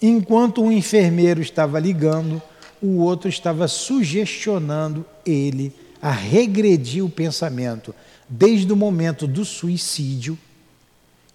[0.00, 2.40] Enquanto um enfermeiro estava ligando,
[2.80, 7.94] o outro estava sugestionando ele a regredir o pensamento,
[8.28, 10.38] desde o momento do suicídio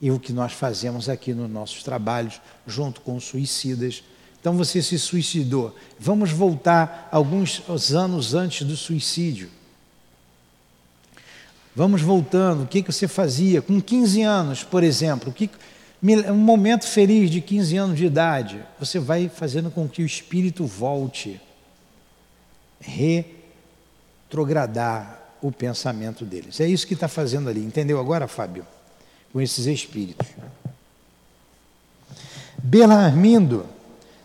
[0.02, 4.04] e o que nós fazemos aqui nos nossos trabalhos, junto com os suicidas.
[4.40, 5.76] Então você se suicidou.
[6.00, 9.50] Vamos voltar alguns anos antes do suicídio.
[11.76, 12.64] Vamos voltando.
[12.64, 15.32] O que, que você fazia com 15 anos, por exemplo?
[15.32, 15.50] Que,
[16.02, 18.64] um momento feliz de 15 anos de idade.
[18.80, 21.40] Você vai fazendo com que o espírito volte.
[22.82, 26.60] retrogradar o pensamento deles.
[26.60, 27.64] É isso que está fazendo ali.
[27.64, 28.66] Entendeu agora, Fábio?
[29.32, 30.28] Com esses espíritos.
[32.62, 33.66] Belarmindo,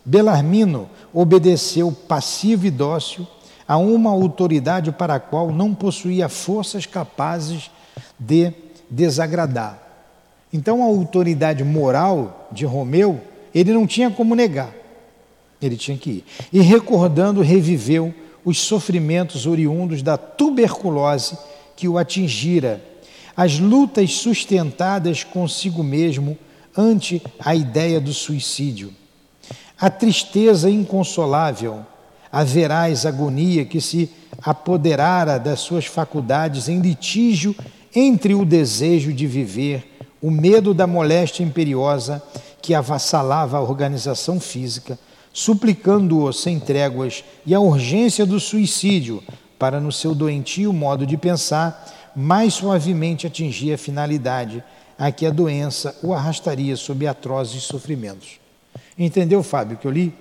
[0.05, 3.27] Belarmino obedeceu passivo e dócil
[3.67, 7.71] a uma autoridade para a qual não possuía forças capazes
[8.19, 8.53] de
[8.91, 9.81] desagradar.
[10.53, 13.21] Então a autoridade moral de Romeu,
[13.55, 14.73] ele não tinha como negar.
[15.61, 16.25] Ele tinha que ir.
[16.53, 21.39] E recordando, reviveu os sofrimentos oriundos da tuberculose
[21.75, 22.85] que o atingira,
[23.37, 26.39] as lutas sustentadas consigo mesmo
[26.77, 28.93] ante a ideia do suicídio,
[29.81, 31.85] a tristeza inconsolável,
[32.35, 34.11] a veraz agonia que se
[34.43, 37.55] apoderara das suas faculdades em litígio
[37.95, 42.21] entre o desejo de viver, o medo da moléstia imperiosa
[42.61, 44.99] que avassalava a organização física,
[45.33, 49.23] suplicando-o sem tréguas, e a urgência do suicídio,
[49.57, 54.65] para no seu doentio modo de pensar, mais suavemente atingir a finalidade
[54.99, 58.41] a que a doença o arrastaria sob atrozes sofrimentos.
[58.99, 60.13] Entendeu, Fábio, que eu li?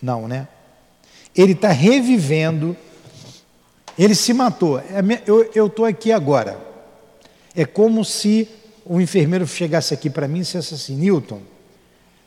[0.00, 0.48] Não, né?
[1.36, 2.76] Ele está revivendo,
[3.98, 4.78] ele se matou.
[4.78, 6.58] É eu estou aqui agora.
[7.54, 8.48] É como se
[8.84, 11.40] o enfermeiro chegasse aqui para mim e dissesse assim: Newton,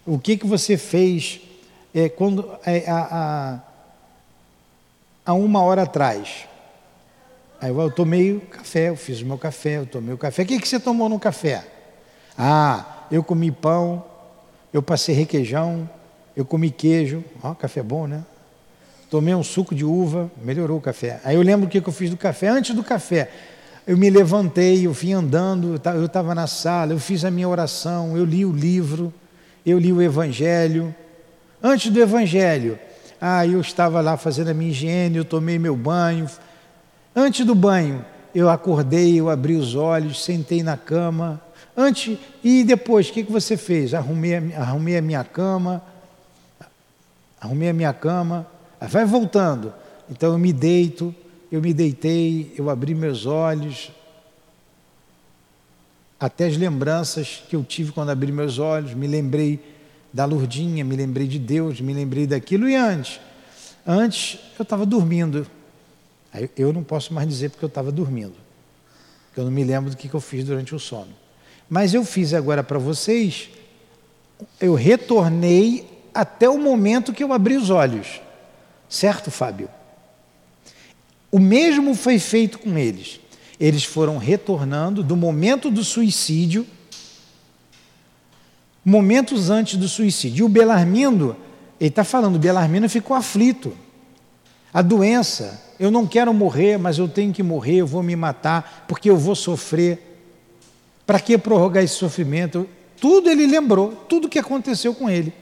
[0.05, 1.41] o que, que você fez
[1.93, 3.59] é, quando, é, a,
[5.25, 6.47] a, uma hora atrás.
[7.59, 10.43] Aí eu, eu tomei café, eu fiz o meu café, eu tomei o café.
[10.43, 11.65] O que, que você tomou no café?
[12.37, 14.05] Ah, eu comi pão,
[14.71, 15.89] eu passei requeijão,
[16.35, 17.23] eu comi queijo.
[17.41, 18.23] Ó, café bom, né?
[19.09, 21.19] Tomei um suco de uva, melhorou o café.
[21.23, 22.47] Aí eu lembro o que, eu fiz do café.
[22.49, 23.29] Antes do café,
[23.85, 28.17] eu me levantei, eu vim andando, eu estava na sala, eu fiz a minha oração,
[28.17, 29.13] eu li o livro,
[29.65, 30.93] eu li o Evangelho,
[31.61, 32.77] Antes do Evangelho,
[33.19, 36.29] ah, eu estava lá fazendo a minha higiene, eu tomei meu banho.
[37.15, 41.41] Antes do banho, eu acordei, eu abri os olhos, sentei na cama.
[41.75, 43.95] Antes e depois, o que, que você fez?
[43.95, 45.81] Arrumei, arrumei a minha cama,
[47.41, 48.45] arrumei a minha cama.
[48.81, 49.73] Vai voltando.
[50.09, 51.13] Então eu me deito,
[51.51, 53.91] eu me deitei, eu abri meus olhos.
[56.19, 59.59] Até as lembranças que eu tive quando abri meus olhos, me lembrei
[60.11, 62.67] da Lurdinha, me lembrei de Deus, me lembrei daquilo.
[62.67, 63.19] E antes?
[63.85, 65.45] Antes eu estava dormindo.
[66.55, 68.35] Eu não posso mais dizer porque eu estava dormindo.
[69.35, 71.13] Eu não me lembro do que, que eu fiz durante o sono.
[71.69, 73.49] Mas eu fiz agora para vocês,
[74.59, 78.21] eu retornei até o momento que eu abri os olhos.
[78.89, 79.69] Certo, Fábio?
[81.31, 83.19] O mesmo foi feito com eles.
[83.59, 86.65] Eles foram retornando do momento do suicídio
[88.87, 90.43] momentos antes do suicídio.
[90.43, 91.35] E o Belarmindo,
[91.77, 93.73] ele está falando, o Belarmino ficou aflito.
[94.73, 98.85] A doença, eu não quero morrer, mas eu tenho que morrer, eu vou me matar,
[98.87, 100.21] porque eu vou sofrer.
[101.05, 102.65] Para que prorrogar esse sofrimento?
[102.99, 105.33] Tudo ele lembrou, tudo que aconteceu com ele.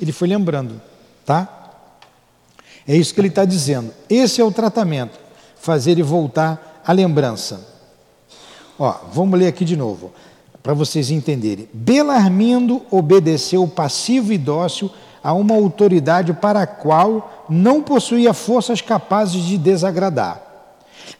[0.00, 0.80] Ele foi lembrando,
[1.26, 1.61] tá?
[2.86, 3.92] É isso que ele está dizendo.
[4.08, 5.18] Esse é o tratamento,
[5.56, 7.68] fazer ele voltar à lembrança.
[8.78, 10.12] Ó, vamos ler aqui de novo
[10.62, 11.68] para vocês entenderem.
[11.72, 14.90] Belarmindo obedeceu passivo e dócil
[15.22, 20.40] a uma autoridade para a qual não possuía forças capazes de desagradar.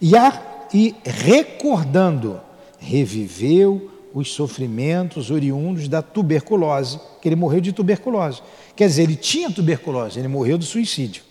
[0.01, 0.41] E, a,
[0.73, 2.41] e recordando,
[2.79, 8.43] reviveu os sofrimentos oriundos da tuberculose, que ele morreu de tuberculose.
[8.77, 11.23] Quer dizer, ele tinha tuberculose, ele morreu do suicídio.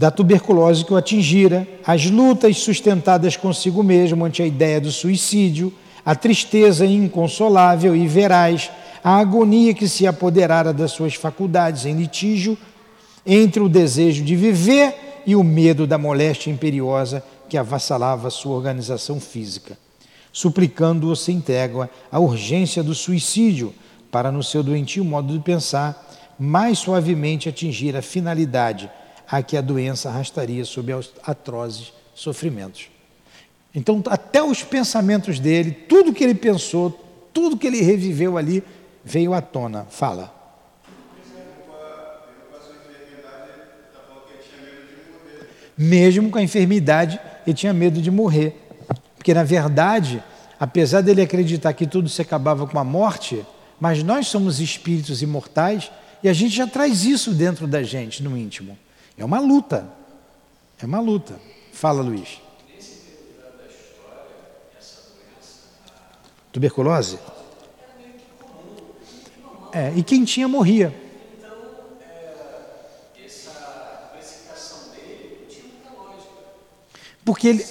[0.00, 5.70] Da tuberculose que o atingira, as lutas sustentadas consigo mesmo ante a ideia do suicídio,
[6.02, 8.70] a tristeza inconsolável e veraz,
[9.04, 12.56] a agonia que se apoderara das suas faculdades em litígio
[13.26, 19.20] entre o desejo de viver e o medo da moléstia imperiosa que avassalava sua organização
[19.20, 19.76] física,
[20.32, 23.74] suplicando-o sem trégua a urgência do suicídio
[24.10, 28.90] para, no seu doentio modo de pensar, mais suavemente atingir a finalidade
[29.30, 32.90] a que a doença arrastaria sob atrozes sofrimentos.
[33.74, 36.90] Então, até os pensamentos dele, tudo que ele pensou,
[37.32, 38.64] tudo que ele reviveu ali,
[39.04, 39.86] veio à tona.
[39.88, 40.34] Fala.
[45.78, 48.54] Mesmo com a enfermidade, ele tinha medo de morrer.
[49.16, 50.22] Porque, na verdade,
[50.58, 53.46] apesar dele acreditar que tudo se acabava com a morte,
[53.78, 55.90] mas nós somos espíritos imortais
[56.22, 58.76] e a gente já traz isso dentro da gente, no íntimo.
[59.20, 59.86] É uma luta.
[60.82, 61.38] É uma luta.
[61.72, 62.40] Fala, Luiz.
[66.50, 67.18] Tuberculose?
[69.72, 70.92] É, e quem tinha morria.
[71.36, 71.52] Então,
[73.22, 73.50] essa
[74.14, 74.90] precificação
[77.22, 77.66] Porque ele.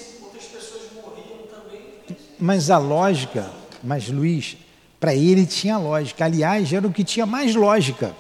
[2.40, 3.52] Mas a lógica,
[3.84, 4.56] mas Luiz,
[5.00, 6.26] para ele tinha lógica.
[6.26, 8.16] Aliás, era o que tinha mais lógica.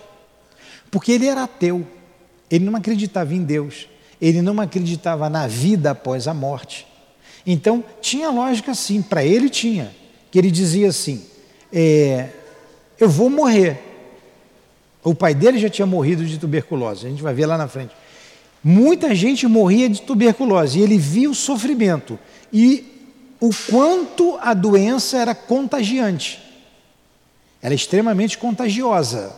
[0.89, 1.98] Porque ele era ateu.
[2.49, 3.87] Ele não acreditava em Deus.
[4.21, 6.85] Ele não acreditava na vida após a morte.
[7.45, 9.91] Então, tinha lógica sim, para ele tinha.
[10.29, 11.23] Que ele dizia assim:
[11.71, 12.29] é,
[12.99, 13.89] Eu vou morrer.
[15.03, 17.93] O pai dele já tinha morrido de tuberculose, a gente vai ver lá na frente.
[18.61, 22.19] Muita gente morria de tuberculose e ele via o sofrimento
[22.51, 22.85] e
[23.39, 26.41] o quanto a doença era contagiante.
[27.61, 29.33] Era extremamente contagiosa.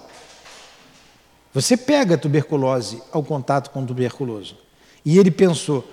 [1.54, 4.58] Você pega a tuberculose ao contato com o tuberculoso.
[5.04, 5.86] E ele pensou: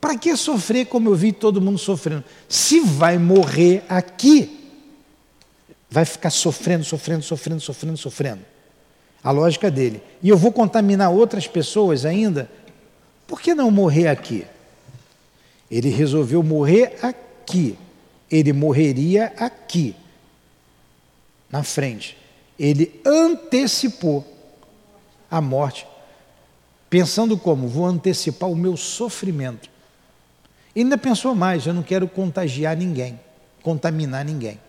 [0.00, 2.24] para que sofrer como eu vi todo mundo sofrendo?
[2.48, 4.70] Se vai morrer aqui,
[5.90, 8.40] vai ficar sofrendo, sofrendo, sofrendo, sofrendo, sofrendo.
[9.24, 10.02] A lógica dele.
[10.22, 12.50] E eu vou contaminar outras pessoas ainda
[13.32, 14.44] por que não morrer aqui?
[15.70, 17.78] Ele resolveu morrer aqui.
[18.30, 19.96] Ele morreria aqui,
[21.50, 22.14] na frente.
[22.58, 24.22] Ele antecipou
[25.32, 25.86] a morte,
[26.90, 27.66] pensando como?
[27.66, 29.70] Vou antecipar o meu sofrimento.
[30.76, 33.18] E ainda pensou mais: eu não quero contagiar ninguém,
[33.62, 34.60] contaminar ninguém.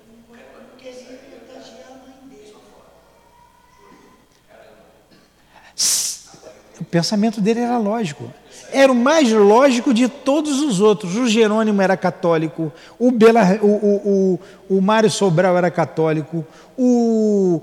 [6.79, 8.31] O pensamento dele era lógico
[8.73, 11.15] era o mais lógico de todos os outros.
[11.15, 14.39] O Jerônimo era católico, o, Bela, o, o,
[14.69, 16.43] o, o Mário Sobral era católico,
[16.75, 17.61] o,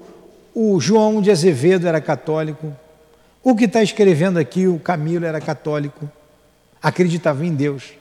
[0.54, 2.72] o João de Azevedo era católico,
[3.42, 6.10] o que está escrevendo aqui, o Camilo, era católico,
[6.82, 7.92] acreditava em Deus.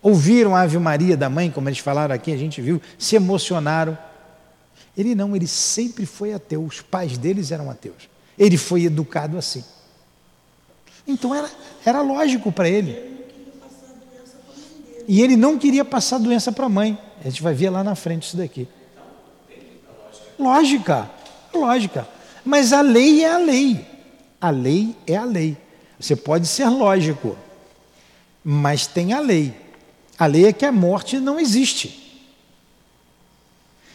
[0.00, 3.96] Ouviram a Ave Maria da mãe, como eles falaram aqui, a gente viu, se emocionaram.
[4.96, 8.08] Ele não, ele sempre foi ateu, os pais deles eram ateus.
[8.38, 9.64] Ele foi educado assim.
[11.06, 11.50] Então era,
[11.84, 13.14] era lógico para ele.
[15.06, 16.98] E ele não queria passar doença para a mãe.
[17.20, 18.68] A gente vai ver lá na frente isso daqui.
[20.38, 21.10] Lógica,
[21.52, 22.06] lógica.
[22.44, 23.93] Mas a lei é a lei.
[24.44, 25.56] A lei é a lei.
[25.98, 27.34] Você pode ser lógico,
[28.44, 29.54] mas tem a lei.
[30.18, 32.28] A lei é que a morte não existe.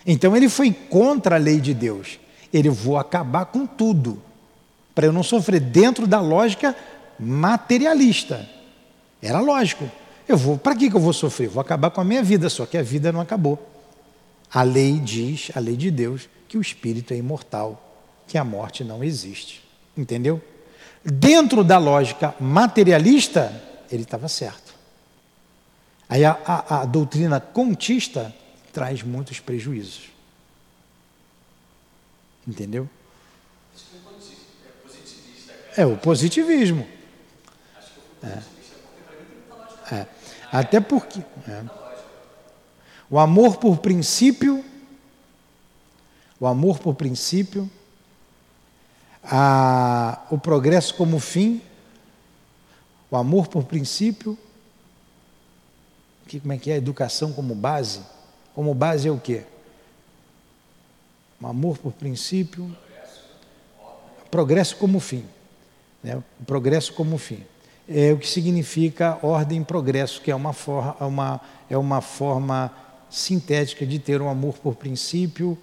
[0.04, 2.20] Então ele foi contra a lei de Deus.
[2.52, 4.20] Ele vou acabar com tudo
[4.96, 6.76] para eu não sofrer dentro da lógica
[7.20, 8.50] materialista.
[9.22, 9.88] Era lógico.
[10.28, 11.48] Eu vou, para que, que eu vou sofrer?
[11.48, 13.70] Vou acabar com a minha vida, só que a vida não acabou.
[14.52, 18.84] A lei diz, a lei de Deus, que o espírito é imortal, que a morte
[18.84, 19.69] não existe.
[20.00, 20.42] Entendeu?
[21.04, 23.52] Dentro da lógica materialista,
[23.92, 24.74] ele estava certo.
[26.08, 28.34] Aí a, a, a doutrina contista
[28.72, 30.10] traz muitos prejuízos.
[32.48, 32.90] Entendeu?
[35.76, 36.88] É o positivismo.
[38.24, 39.96] É.
[39.96, 40.08] É.
[40.50, 41.20] Até porque.
[41.46, 41.64] É.
[43.10, 44.64] O amor por princípio,
[46.40, 47.70] o amor por princípio,
[49.30, 51.62] a, o progresso como fim,
[53.12, 54.38] o amor por princípio,
[56.30, 56.76] que, como é que é?
[56.76, 58.02] A educação como base.
[58.54, 59.44] Como base é o quê?
[61.42, 62.76] O amor por princípio,
[64.30, 65.26] progresso como fim.
[66.04, 66.22] Né?
[66.46, 67.44] Progresso como fim.
[67.88, 72.72] É o que significa ordem progresso, que é uma, forma, é uma, é uma forma
[73.10, 75.58] sintética de ter um amor por princípio,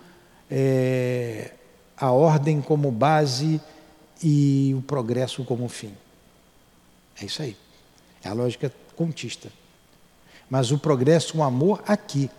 [0.51, 1.53] é,
[1.97, 3.61] a ordem como base
[4.23, 5.93] e o progresso como fim.
[7.21, 7.57] É isso aí.
[8.23, 9.51] É a lógica contista.
[10.49, 12.31] Mas o progresso, o amor aqui.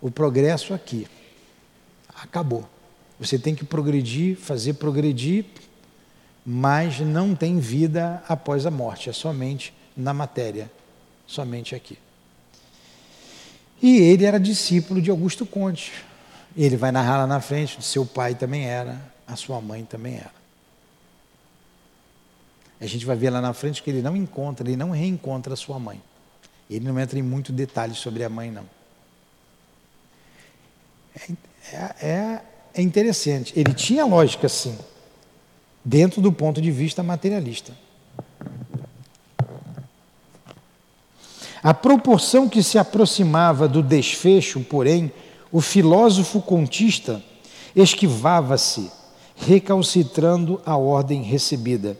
[0.00, 1.06] O progresso aqui.
[2.14, 2.68] Acabou.
[3.18, 5.44] Você tem que progredir, fazer progredir
[6.50, 10.70] mas não tem vida após a morte, é somente na matéria,
[11.26, 11.98] somente aqui.
[13.82, 15.92] E ele era discípulo de Augusto Conte.
[16.58, 20.36] Ele vai narrar lá na frente, seu pai também era, a sua mãe também era.
[22.80, 25.56] A gente vai ver lá na frente que ele não encontra, ele não reencontra a
[25.56, 26.02] sua mãe.
[26.68, 28.64] Ele não entra em muito detalhe sobre a mãe, não.
[31.72, 32.42] É, é,
[32.74, 33.52] é interessante.
[33.56, 34.76] Ele tinha lógica, sim
[35.88, 37.72] dentro do ponto de vista materialista.
[41.62, 45.10] A proporção que se aproximava do desfecho, porém,
[45.50, 47.22] o filósofo contista
[47.74, 48.90] esquivava-se,
[49.36, 51.96] recalcitrando a ordem recebida.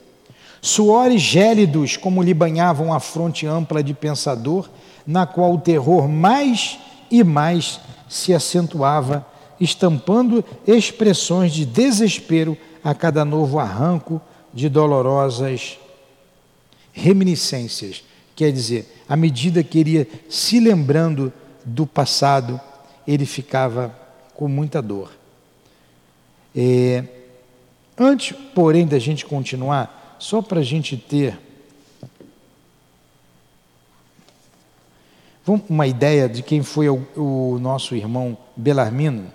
[0.61, 4.69] Suores gélidos, como lhe banhavam a fronte ampla de pensador,
[5.07, 6.77] na qual o terror mais
[7.09, 7.79] e mais
[8.09, 9.25] se acentuava,
[9.59, 14.21] estampando expressões de desespero a cada novo arranco
[14.53, 15.77] de dolorosas
[16.91, 18.03] reminiscências
[18.39, 21.33] Quer dizer, à medida que ele ia se lembrando
[21.65, 22.57] do passado,
[23.09, 23.89] ele ficava
[24.35, 25.11] com muita dor.
[26.55, 27.03] É,
[27.97, 31.39] antes, porém, da gente continuar, só para a gente ter
[35.67, 39.33] uma ideia de quem foi o, o nosso irmão Belarmino,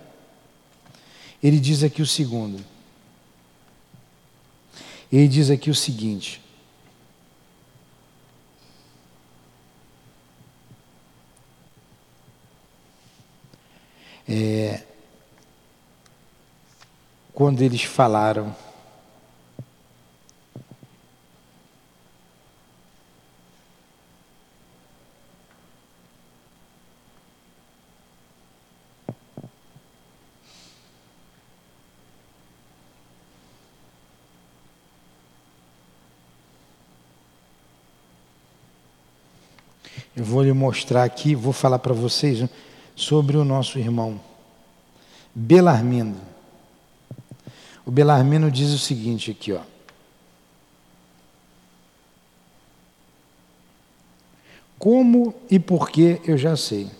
[1.43, 2.64] ele diz aqui o segundo.
[5.12, 6.41] Ele diz aqui o seguinte:
[14.29, 14.83] é,
[17.33, 18.55] quando eles falaram
[40.16, 42.49] Eu vou lhe mostrar aqui, vou falar para vocês
[42.95, 44.20] sobre o nosso irmão
[45.34, 46.16] Belarmino.
[47.84, 49.61] O Belarmino diz o seguinte aqui, ó.
[54.78, 56.90] Como e por que eu já sei.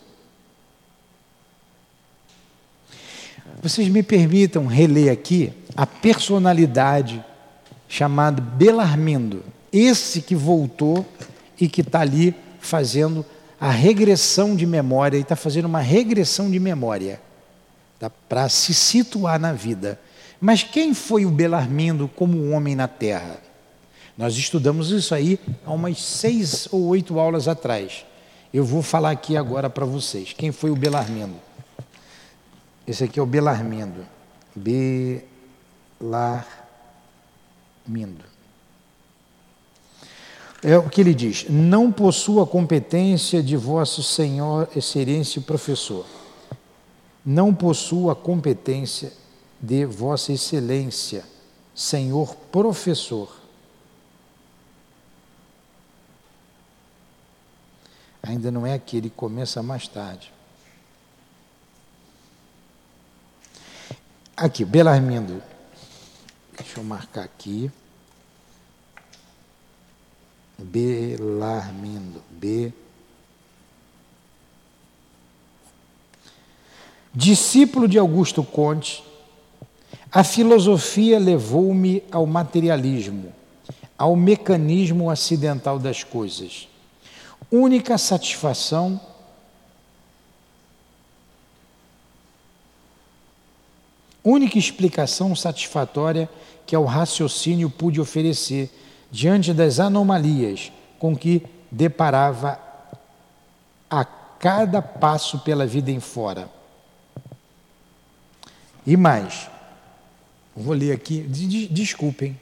[3.61, 7.23] Vocês me permitam reler aqui a personalidade
[7.87, 11.05] chamada Belarmindo, esse que voltou
[11.59, 13.25] e que está ali fazendo
[13.59, 17.21] a regressão de memória, ele está fazendo uma regressão de memória
[17.99, 18.09] tá?
[18.09, 19.99] para se situar na vida.
[20.39, 23.37] Mas quem foi o Belarmindo como homem na Terra?
[24.17, 28.05] Nós estudamos isso aí há umas seis ou oito aulas atrás.
[28.53, 30.33] Eu vou falar aqui agora para vocês.
[30.33, 31.35] Quem foi o Belarmindo?
[32.87, 34.05] Esse aqui é o Belarmindo.
[34.55, 36.45] Belarmindo.
[40.67, 46.03] É o que ele diz: não possuo a competência de vosso Senhor, Excelência Professor.
[47.23, 49.13] Não possuo a competência
[49.61, 51.23] de Vossa Excelência,
[51.75, 53.35] Senhor Professor.
[58.23, 60.33] Ainda não é aqui, ele começa mais tarde.
[64.35, 65.43] Aqui, Belarmindo.
[66.57, 67.71] Deixa eu marcar aqui.
[70.57, 72.23] Belarmindo.
[72.29, 72.71] B.
[77.13, 79.03] Discípulo de Augusto Conte,
[80.11, 83.33] a filosofia levou-me ao materialismo,
[83.97, 86.67] ao mecanismo acidental das coisas.
[87.49, 88.99] Única satisfação
[94.25, 96.27] única explicação satisfatória
[96.65, 98.71] que ao raciocínio pude oferecer
[99.15, 101.41] diante das anomalias com que
[101.71, 102.59] deparava
[103.89, 106.49] a cada passo pela vida em fora.
[108.85, 109.49] E mais,
[110.53, 111.21] vou ler aqui,
[111.71, 112.37] desculpem,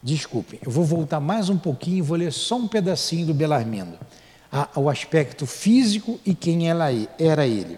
[0.00, 3.98] desculpem, eu vou voltar mais um pouquinho e vou ler só um pedacinho do Belarmino,
[4.76, 6.86] o aspecto físico e quem ela
[7.18, 7.76] era ele.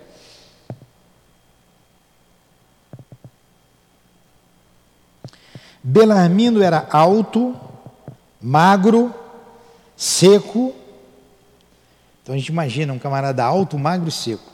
[5.83, 7.59] Belarmino era alto,
[8.41, 9.15] magro,
[9.97, 10.75] seco.
[12.23, 14.51] Então a gente imagina um camarada alto, magro e seco.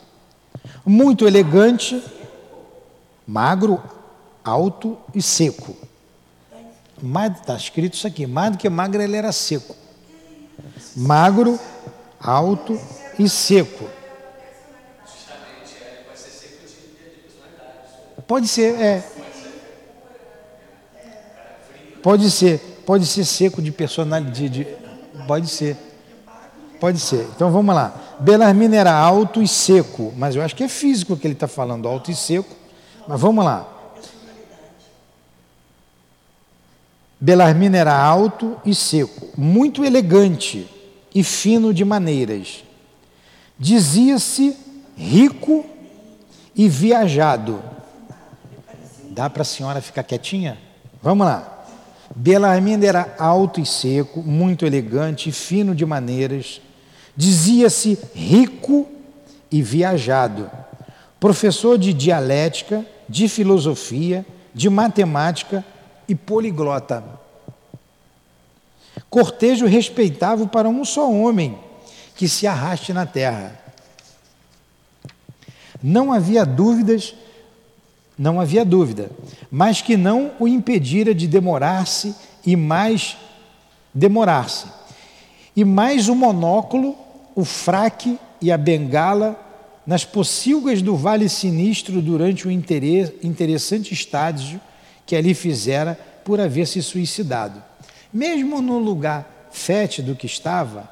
[0.85, 2.01] Muito elegante,
[3.27, 3.81] magro,
[4.43, 5.75] alto e seco.
[7.39, 9.75] Está escrito isso aqui: mais do que magro, ele era seco.
[10.95, 11.59] Magro,
[12.19, 12.79] alto
[13.19, 13.89] e seco.
[18.27, 19.03] Pode ser, é.
[22.01, 22.74] Pode ser.
[22.85, 24.49] Pode ser seco de personalidade.
[24.49, 24.67] De,
[25.27, 25.77] pode ser.
[26.79, 27.27] Pode ser.
[27.35, 27.93] Então vamos lá.
[28.19, 31.87] Belarmino era alto e seco, mas eu acho que é físico que ele está falando,
[31.87, 32.53] alto e seco.
[33.07, 33.67] Mas vamos lá.
[37.19, 40.69] Belarmino era alto e seco, muito elegante
[41.13, 42.63] e fino de maneiras.
[43.57, 44.55] Dizia-se
[44.97, 45.65] rico
[46.55, 47.63] e viajado.
[49.09, 50.57] Dá para a senhora ficar quietinha?
[51.01, 51.54] Vamos lá.
[52.15, 56.61] Belarmino era alto e seco, muito elegante e fino de maneiras.
[57.15, 58.87] Dizia-se rico
[59.51, 60.49] e viajado.
[61.19, 65.63] Professor de dialética, de filosofia, de matemática
[66.07, 67.03] e poliglota.
[69.09, 71.57] Cortejo respeitável para um só homem
[72.15, 73.59] que se arraste na terra.
[75.83, 77.13] Não havia dúvidas
[78.17, 79.11] não havia dúvida,
[79.51, 83.17] mas que não o impedira de demorar-se e mais
[83.93, 84.67] demorar-se.
[85.55, 86.95] e mais o monóculo,
[87.33, 89.39] o fraque e a bengala
[89.85, 94.59] nas pocilgas do Vale Sinistro durante o interessante estágio
[95.05, 97.63] que ali fizera por haver se suicidado.
[98.11, 100.89] Mesmo no lugar fétido que estava,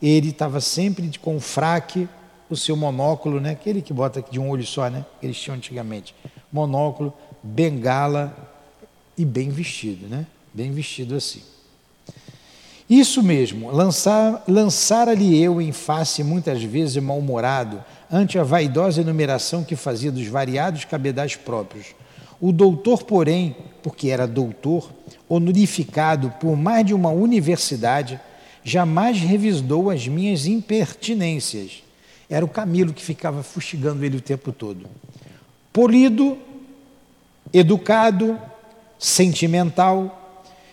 [0.00, 2.08] ele estava sempre com o fraque,
[2.48, 3.50] o seu monóculo, né?
[3.50, 5.04] aquele que bota de um olho só, né?
[5.20, 6.14] que eles tinham antigamente.
[6.56, 8.34] Monóculo, bengala
[9.16, 10.26] e bem vestido, né?
[10.54, 11.42] bem vestido assim.
[12.88, 19.76] Isso mesmo, lançar, lançara-lhe eu em face muitas vezes mal-humorado ante a vaidosa enumeração que
[19.76, 21.88] fazia dos variados cabedais próprios.
[22.40, 24.90] O doutor, porém, porque era doutor,
[25.28, 28.18] honorificado por mais de uma universidade,
[28.64, 31.82] jamais revisou as minhas impertinências.
[32.30, 34.86] Era o Camilo que ficava fustigando ele o tempo todo.
[35.72, 36.38] Polido,
[37.52, 38.38] educado,
[38.98, 40.26] sentimental,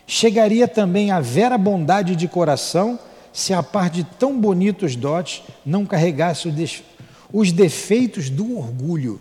[0.06, 3.00] Chegaria também a vera bondade de coração
[3.32, 6.48] se a par de tão bonitos dotes não carregasse
[7.32, 9.20] os defeitos do orgulho,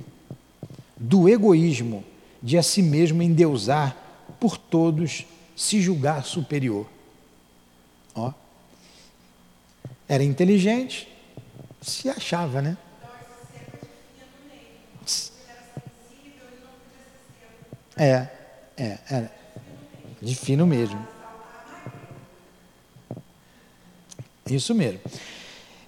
[0.96, 2.04] do egoísmo,
[2.42, 3.96] de a si mesmo endeusar
[4.38, 5.24] por todos,
[5.56, 6.86] se julgar superior.
[8.14, 8.32] Ó.
[10.08, 11.08] Era inteligente,
[11.80, 12.76] se achava, né?
[17.96, 18.26] É,
[18.76, 19.32] é, era.
[20.20, 21.06] De fino mesmo.
[24.48, 25.00] Isso mesmo.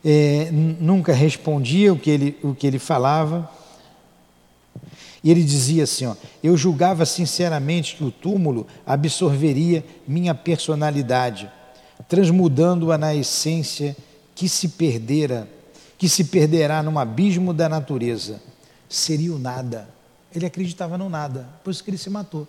[0.04, 3.50] É, nunca respondia o que, ele, o que ele falava.
[5.22, 11.50] E ele dizia assim: ó, Eu julgava sinceramente que o túmulo absorveria minha personalidade,
[12.08, 13.96] transmudando-a na essência
[14.34, 15.48] que se perdera,
[15.96, 18.42] que se perderá num abismo da natureza.
[18.88, 19.93] Seria o nada.
[20.34, 22.46] Ele acreditava no nada, por isso que ele se matou.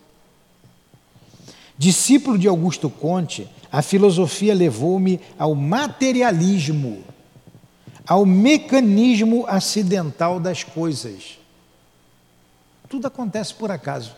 [1.77, 7.03] Discípulo de Augusto Conte, a filosofia levou-me ao materialismo,
[8.07, 11.37] ao mecanismo acidental das coisas.
[12.89, 14.15] Tudo acontece por acaso.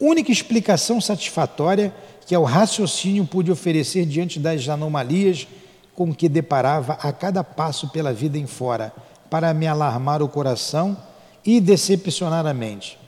[0.00, 1.94] Única explicação satisfatória
[2.26, 5.46] que o raciocínio pude oferecer diante das anomalias
[5.94, 8.92] com que deparava a cada passo pela vida em fora,
[9.30, 10.96] para me alarmar o coração
[11.46, 12.98] e decepcionar a mente.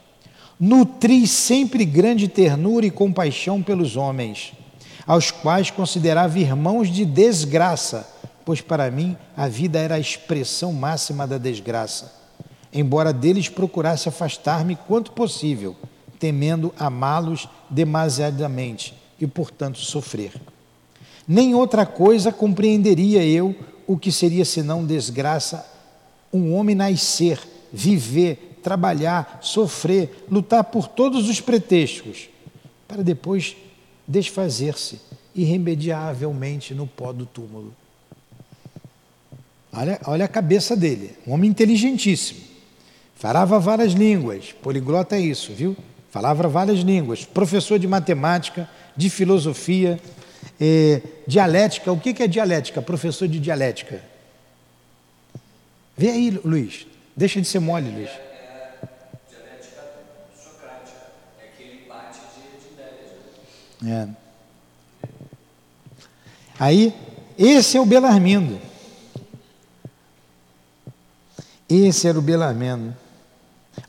[0.59, 4.53] Nutri sempre grande ternura e compaixão pelos homens,
[5.07, 8.09] aos quais considerava irmãos de desgraça,
[8.45, 12.17] pois para mim a vida era a expressão máxima da desgraça.
[12.73, 15.77] Embora deles procurasse afastar-me quanto possível,
[16.19, 20.33] temendo amá-los demasiadamente e, portanto, sofrer.
[21.27, 23.55] Nem outra coisa compreenderia eu
[23.87, 25.67] o que seria senão desgraça
[26.33, 27.41] um homem nascer,
[27.73, 32.29] viver, trabalhar, sofrer, lutar por todos os pretextos,
[32.87, 33.57] para depois
[34.07, 35.01] desfazer-se
[35.35, 37.75] irremediavelmente no pó do túmulo.
[39.73, 42.41] Olha, olha a cabeça dele, um homem inteligentíssimo.
[43.15, 45.77] Falava várias línguas, poliglota é isso, viu?
[46.11, 50.01] Falava várias línguas, professor de matemática, de filosofia,
[50.61, 51.93] eh, dialética.
[51.93, 52.81] O que é dialética?
[52.81, 54.03] Professor de dialética.
[55.97, 56.87] Vê aí, Luiz.
[57.19, 58.11] Deixa de ser mole, Luiz.
[63.87, 64.09] É.
[66.59, 66.95] Aí,
[67.37, 68.61] esse é o Belarmindo.
[71.69, 72.97] Esse era o Belarmindo.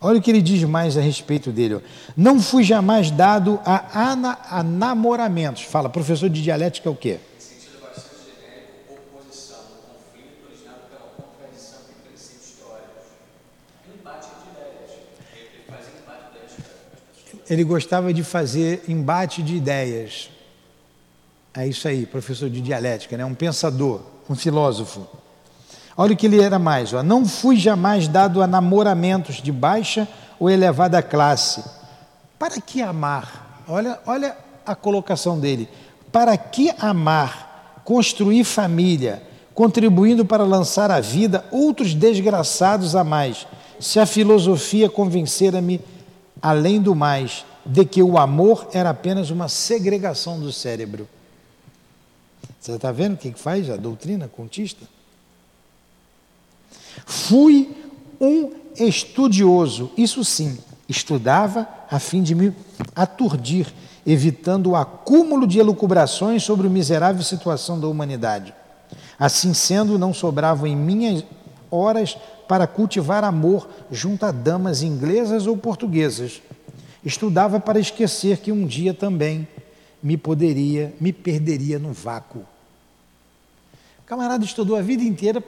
[0.01, 1.81] Olha o que ele diz mais a respeito dele.
[2.15, 5.63] Não fui jamais dado a, ana, a namoramentos.
[5.63, 7.19] Fala, professor de dialética é o quê?
[7.39, 13.05] Sentido bastante genérico, oposição, conflito originado pela contradição entre princípios teóricos.
[13.93, 14.91] Embate de ideias.
[15.33, 17.38] Ele faz embate de ideias.
[17.49, 20.29] Ele gostava de fazer embate de ideias.
[21.53, 23.25] É isso aí, professor de dialética, né?
[23.25, 25.07] um pensador, um filósofo.
[25.97, 27.03] Olha o que ele era mais, ó.
[27.03, 30.07] não fui jamais dado a namoramentos de baixa
[30.39, 31.63] ou elevada classe.
[32.37, 33.63] Para que amar?
[33.67, 35.67] Olha, olha a colocação dele.
[36.11, 39.21] Para que amar, construir família,
[39.53, 43.45] contribuindo para lançar à vida outros desgraçados a mais,
[43.79, 45.81] se a filosofia convencera-me,
[46.41, 51.07] além do mais, de que o amor era apenas uma segregação do cérebro.
[52.59, 54.85] Você está vendo o que faz a doutrina contista?
[57.05, 57.75] Fui
[58.19, 62.53] um estudioso, isso sim, estudava a fim de me
[62.95, 63.73] aturdir,
[64.05, 68.53] evitando o acúmulo de elucubrações sobre a miserável situação da humanidade.
[69.17, 71.23] Assim sendo, não sobravam em minhas
[71.69, 72.17] horas
[72.49, 76.41] para cultivar amor junto a damas inglesas ou portuguesas.
[77.05, 79.47] Estudava para esquecer que um dia também
[80.01, 82.39] me poderia, me perderia no vácuo.
[83.99, 85.39] O camarada estudou a vida inteira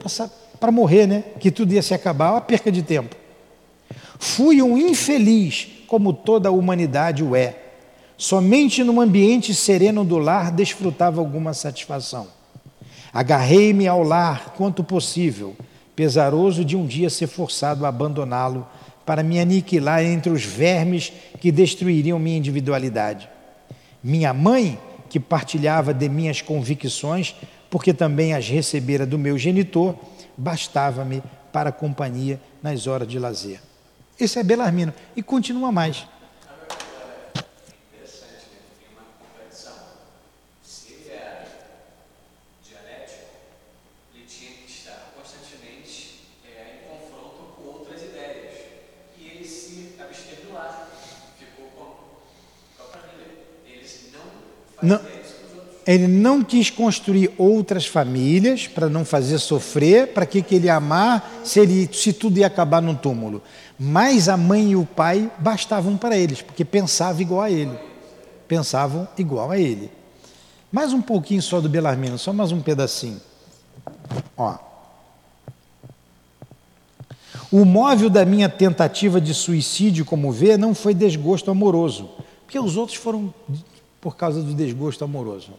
[0.60, 1.24] para morrer, né?
[1.40, 3.16] Que tudo ia se acabar, uma perca de tempo.
[4.20, 7.56] Fui um infeliz, como toda a humanidade o é.
[8.16, 12.28] Somente num ambiente sereno do lar desfrutava alguma satisfação.
[13.12, 15.56] Agarrei-me ao lar quanto possível,
[15.94, 18.66] pesaroso de um dia ser forçado a abandoná-lo
[19.04, 23.28] para me aniquilar entre os vermes que destruiriam minha individualidade.
[24.02, 24.78] Minha mãe,
[25.08, 27.34] que partilhava de minhas convicções,
[27.70, 29.94] porque também as recebera do meu genitor,
[30.36, 31.22] bastava-me
[31.52, 33.60] para a companhia nas horas de lazer.
[34.18, 34.92] Esse é Belarmino.
[35.16, 36.06] E continua mais.
[37.92, 38.60] Interessante, né?
[38.78, 39.72] Tem uma contradição.
[40.62, 41.46] Se ele era
[42.62, 43.24] dialético,
[44.14, 48.54] ele tinha que estar constantemente é, em confronto com outras ideias.
[49.18, 50.88] E ele se absteve do lar.
[51.38, 51.84] Ficou com,
[52.76, 53.28] com a família.
[53.66, 54.10] Eles
[54.82, 55.00] não.
[55.86, 61.40] Ele não quis construir outras famílias para não fazer sofrer, para que, que ele amar
[61.42, 63.42] se, ele, se tudo ia acabar no túmulo.
[63.78, 67.76] Mas a mãe e o pai bastavam para eles, porque pensavam igual a ele.
[68.46, 69.90] Pensavam igual a ele.
[70.70, 73.20] Mais um pouquinho só do Belarmino, só mais um pedacinho.
[74.36, 74.56] Ó.
[77.50, 82.08] O móvel da minha tentativa de suicídio, como vê, não foi desgosto amoroso,
[82.44, 83.34] porque os outros foram
[84.02, 85.52] por causa do desgosto amoroso.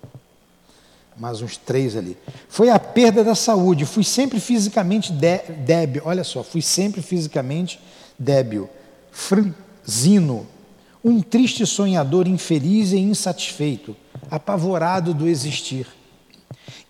[1.17, 2.17] Mais uns três ali.
[2.49, 3.85] Foi a perda da saúde.
[3.85, 6.01] Fui sempre fisicamente dé- débil.
[6.05, 7.79] Olha só, fui sempre fisicamente
[8.19, 8.69] débil.
[9.11, 10.45] Franzino.
[11.03, 13.95] Um triste sonhador infeliz e insatisfeito,
[14.31, 15.85] apavorado do existir.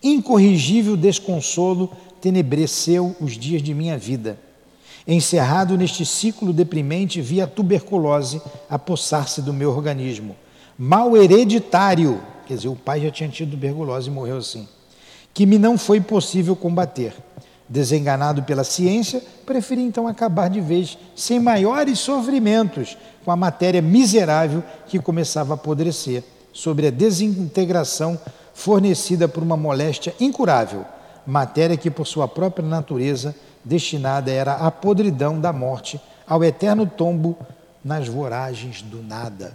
[0.02, 4.38] Incorrigível desconsolo tenebreceu os dias de minha vida.
[5.06, 8.40] Encerrado neste ciclo deprimente, vi a tuberculose
[8.70, 10.36] apossar-se do meu organismo.
[10.76, 14.68] Mal hereditário, quer dizer, o pai já tinha tido tuberculose e morreu assim,
[15.32, 17.14] que me não foi possível combater.
[17.68, 24.62] Desenganado pela ciência, preferi então acabar de vez, sem maiores sofrimentos, com a matéria miserável
[24.86, 28.18] que começava a apodrecer, sobre a desintegração
[28.52, 30.84] fornecida por uma moléstia incurável,
[31.26, 37.36] matéria que, por sua própria natureza, destinada era à podridão da morte, ao eterno tombo
[37.84, 39.54] nas voragens do nada.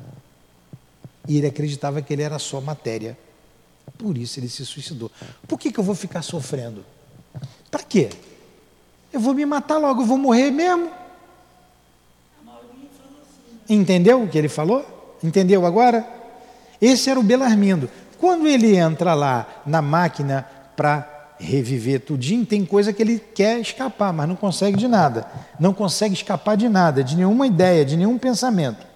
[1.30, 3.16] E ele acreditava que ele era só matéria.
[4.00, 5.12] Por isso ele se suicidou.
[5.48, 6.84] Por que, que eu vou ficar sofrendo?
[7.70, 8.10] Para quê?
[9.14, 10.90] Eu vou me matar logo, eu vou morrer mesmo.
[13.70, 14.84] Entendeu o que ele falou?
[15.24, 16.04] Entendeu agora?
[16.82, 17.88] Esse era o Belarmindo.
[18.18, 24.12] Quando ele entra lá na máquina para reviver tudinho, tem coisa que ele quer escapar,
[24.12, 25.28] mas não consegue de nada.
[25.60, 28.89] Não consegue escapar de nada, de nenhuma ideia, de nenhum pensamento.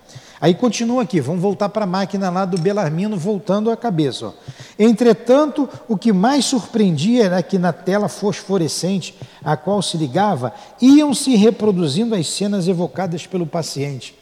[0.44, 4.26] Aí continua aqui, vamos voltar para a máquina lá do Belarmino, voltando a cabeça.
[4.26, 4.34] Ó.
[4.78, 11.14] Entretanto, o que mais surpreendia era que na tela fosforescente a qual se ligava, iam
[11.14, 14.16] se reproduzindo as cenas evocadas pelo paciente.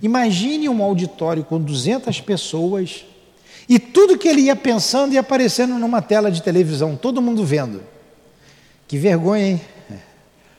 [0.00, 3.04] Imagine um auditório com 200 pessoas
[3.68, 7.82] e tudo que ele ia pensando ia aparecendo numa tela de televisão, todo mundo vendo.
[8.86, 9.60] Que vergonha, hein?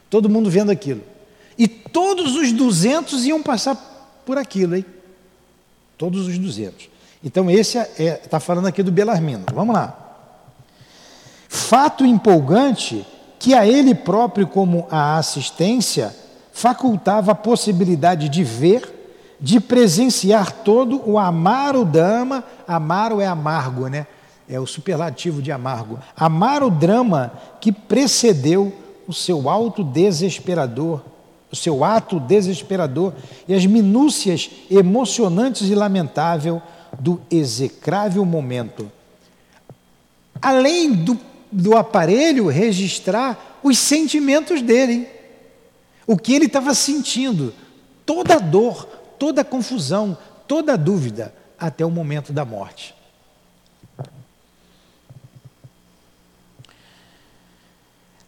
[0.10, 1.01] Todo mundo vendo aquilo.
[1.58, 4.86] E todos os 200 iam passar por aquilo, hein?
[5.98, 6.89] Todos os 200.
[7.24, 9.45] Então, esse está é, tá falando aqui do Belarmino.
[9.54, 10.08] Vamos lá.
[11.50, 13.06] Fato empolgante
[13.39, 16.16] que a ele próprio, como a assistência,
[16.52, 22.43] facultava a possibilidade de ver, de presenciar todo o amaro drama.
[22.68, 24.08] Amaro é amargo, né?
[24.50, 26.00] É o superlativo de amargo.
[26.16, 28.74] Amar o drama que precedeu
[29.08, 31.02] o seu alto desesperador
[31.52, 33.14] o seu ato desesperador
[33.48, 36.62] e as minúcias emocionantes e lamentável
[37.00, 38.91] do execrável momento.
[40.41, 41.18] Além do,
[41.52, 45.08] do aparelho registrar os sentimentos dele,
[46.06, 47.54] o que ele estava sentindo,
[48.06, 48.86] toda a dor,
[49.18, 50.18] toda a confusão,
[50.48, 52.95] toda a dúvida, até o momento da morte.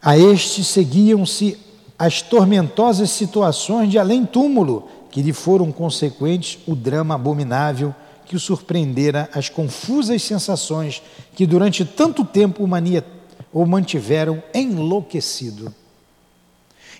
[0.01, 1.57] A este seguiam-se
[1.99, 7.93] as tormentosas situações de além-túmulo que lhe foram consequentes o drama abominável
[8.25, 11.01] que o surpreendera, as confusas sensações
[11.35, 12.63] que durante tanto tempo
[13.51, 15.73] o, mantiveram enlouquecido.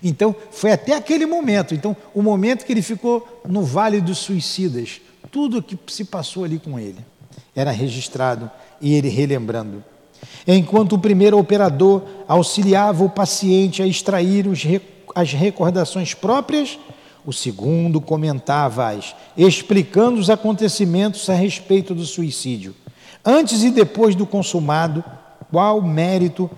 [0.02, 5.00] Então, foi até aquele momento, então, o momento que ele ficou no Vale dos Suicidas,
[5.30, 6.98] tudo o que se passou ali com ele
[7.54, 9.84] era registrado e ele relembrando.
[10.46, 14.62] Enquanto o primeiro operador auxiliava o paciente a extrair os,
[15.14, 16.78] as recordações próprias,
[17.24, 22.74] o segundo comentava-as, explicando os acontecimentos a respeito do suicídio.
[23.24, 25.04] Antes e depois do consumado,
[25.50, 26.50] qual mérito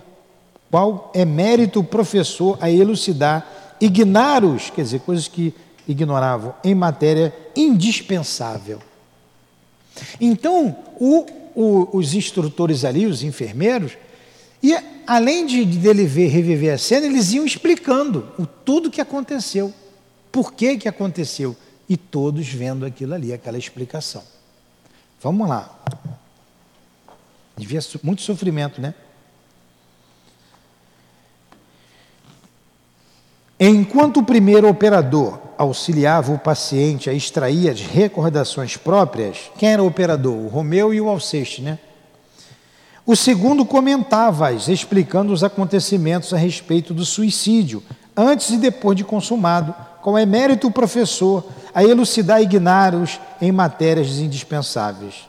[0.72, 3.46] qual é mérito o professor a elucidar
[3.78, 5.54] ignaros, quer dizer, coisas que
[5.86, 8.78] ignoravam, em matéria indispensável.
[10.18, 13.92] Então, o, o, os instrutores ali, os enfermeiros,
[14.62, 14.76] e
[15.06, 19.72] além de dele ver, reviver a cena, eles iam explicando o tudo que aconteceu,
[20.30, 21.56] por que que aconteceu,
[21.88, 24.22] e todos vendo aquilo ali, aquela explicação.
[25.20, 25.78] Vamos lá.
[27.56, 28.94] Devia muito sofrimento, né?
[33.60, 39.86] Enquanto o primeiro operador auxiliava o paciente a extrair as recordações próprias, quem era o
[39.86, 40.34] operador?
[40.34, 41.78] O Romeu e o Alceste, né?
[43.04, 47.82] O segundo comentava-as, explicando os acontecimentos a respeito do suicídio,
[48.16, 51.44] antes e depois de consumado, com emérito professor
[51.74, 55.28] a elucidar ignaros em matérias indispensáveis.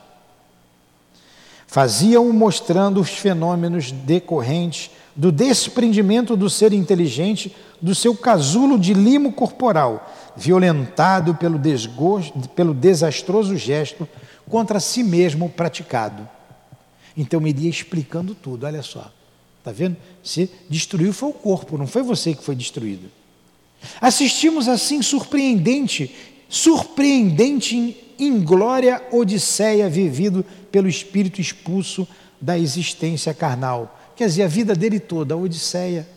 [1.66, 9.34] Fazia-o mostrando os fenômenos decorrentes do desprendimento do ser inteligente do seu casulo de limo
[9.34, 14.08] corporal, violentado pelo, desgosto, pelo desastroso gesto
[14.50, 16.28] contra si mesmo praticado.
[17.16, 19.12] Então me iria explicando tudo, olha só.
[19.60, 19.96] Está vendo?
[20.24, 23.10] Se destruiu foi o corpo, não foi você que foi destruído.
[24.02, 26.14] Assistimos assim surpreendente,
[26.50, 32.08] surpreendente inglória odisseia vivido pelo espírito expulso
[32.42, 36.08] da existência carnal Quer dizer, a vida dele toda, a Odisseia,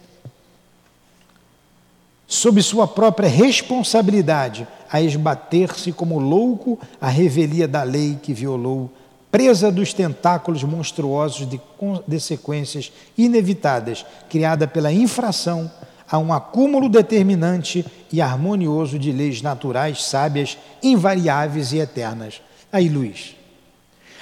[2.26, 8.90] sob sua própria responsabilidade, a esbater-se como louco à revelia da lei que violou,
[9.30, 11.60] presa dos tentáculos monstruosos de,
[12.06, 15.70] de sequências inevitadas, criada pela infração
[16.08, 22.40] a um acúmulo determinante e harmonioso de leis naturais, sábias, invariáveis e eternas.
[22.72, 23.34] Aí, Luiz,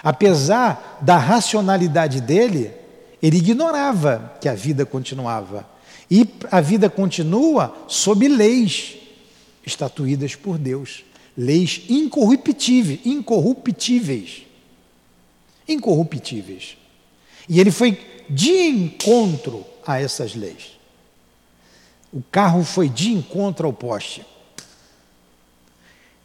[0.03, 2.71] apesar da racionalidade dele,
[3.23, 5.74] ele ignorava que a vida continuava.
[6.11, 8.97] E a vida continua sob leis
[9.65, 11.05] estatuídas por Deus,
[11.37, 14.43] leis incorruptíveis, incorruptíveis.
[15.67, 16.77] Incorruptíveis.
[17.49, 17.99] E ele foi
[18.29, 20.79] de encontro a essas leis.
[22.13, 24.25] O carro foi de encontro ao poste.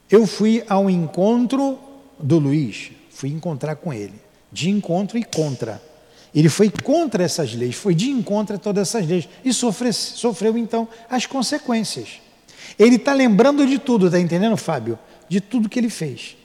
[0.09, 1.80] Eu fui ao encontro
[2.19, 4.19] do Luiz, fui encontrar com ele,
[4.51, 5.82] de encontro e contra.
[6.34, 10.57] Ele foi contra essas leis, foi de encontro a todas essas leis e sofre, sofreu
[10.57, 12.21] então as consequências.
[12.77, 14.97] Ele está lembrando de tudo, está entendendo, Fábio?
[15.27, 16.38] De tudo que ele fez.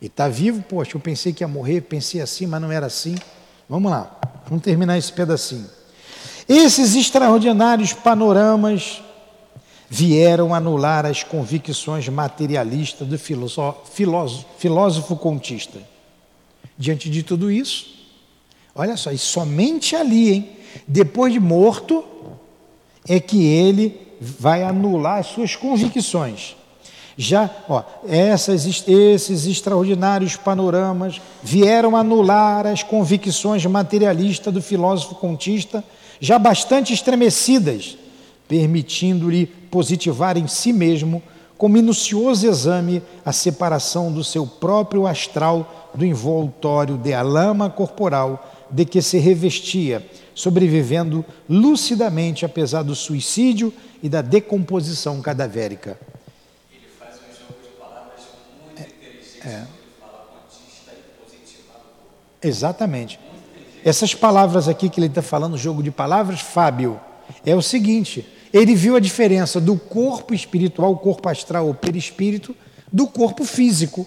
[0.00, 3.16] E está vivo, poxa, eu pensei que ia morrer, pensei assim, mas não era assim.
[3.68, 5.68] Vamos lá, vamos terminar esse pedacinho.
[6.48, 9.02] Esses extraordinários panoramas
[9.88, 15.80] vieram anular as convicções materialistas do filósofo, filósofo, filósofo contista.
[16.78, 17.99] Diante de tudo isso,
[18.74, 20.48] Olha só, e somente ali, hein?
[20.86, 22.04] Depois de morto,
[23.08, 26.56] é que ele vai anular as suas convicções.
[27.16, 35.84] Já, ó, essas, esses extraordinários panoramas vieram anular as convicções materialistas do filósofo contista,
[36.20, 37.96] já bastante estremecidas,
[38.48, 41.22] permitindo-lhe positivar em si mesmo,
[41.58, 48.49] com minucioso exame, a separação do seu próprio astral do envoltório de a lama corporal
[48.70, 53.72] de que se revestia, sobrevivendo lucidamente apesar do suicídio
[54.02, 55.98] e da decomposição cadavérica.
[56.72, 58.20] Ele faz um jogo de palavras
[58.64, 59.46] muito inteligente.
[59.46, 59.66] É.
[60.00, 61.84] Fala contista e positivado.
[62.42, 63.20] Exatamente.
[63.84, 67.00] Essas palavras aqui que ele está falando, jogo de palavras, Fábio,
[67.44, 72.54] é o seguinte: ele viu a diferença do corpo espiritual, corpo astral ou perispírito,
[72.92, 74.06] do corpo físico.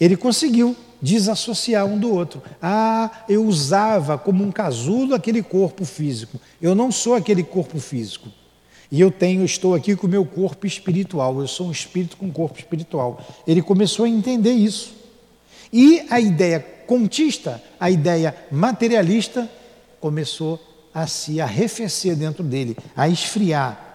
[0.00, 2.42] Ele conseguiu desassociar um do outro.
[2.60, 6.40] Ah, eu usava como um casulo aquele corpo físico.
[6.60, 8.28] Eu não sou aquele corpo físico.
[8.90, 11.40] E eu tenho, estou aqui com o meu corpo espiritual.
[11.40, 13.24] Eu sou um espírito com corpo espiritual.
[13.46, 14.94] Ele começou a entender isso.
[15.72, 19.48] E a ideia contista, a ideia materialista,
[20.00, 20.58] começou
[20.92, 23.89] a se arrefecer dentro dele, a esfriar.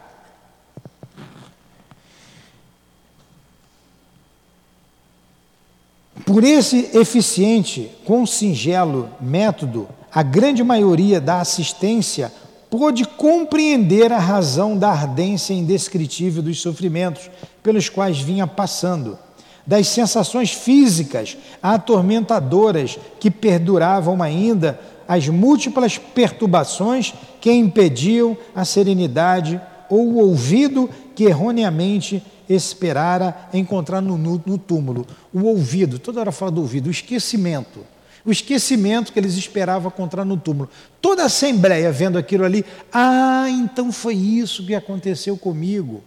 [6.25, 12.31] Por esse eficiente, com singelo método, a grande maioria da assistência
[12.67, 17.29] pôde compreender a razão da ardência indescritível dos sofrimentos
[17.61, 19.19] pelos quais vinha passando,
[19.67, 29.61] das sensações físicas atormentadoras que perduravam ainda, as múltiplas perturbações que impediam a serenidade
[29.91, 35.05] ou o ouvido que erroneamente esperara encontrar no, no, no túmulo.
[35.33, 37.79] O ouvido, toda hora fala do ouvido, o esquecimento.
[38.25, 40.69] O esquecimento que eles esperavam encontrar no túmulo.
[40.99, 46.03] Toda a assembleia vendo aquilo ali, ah, então foi isso que aconteceu comigo.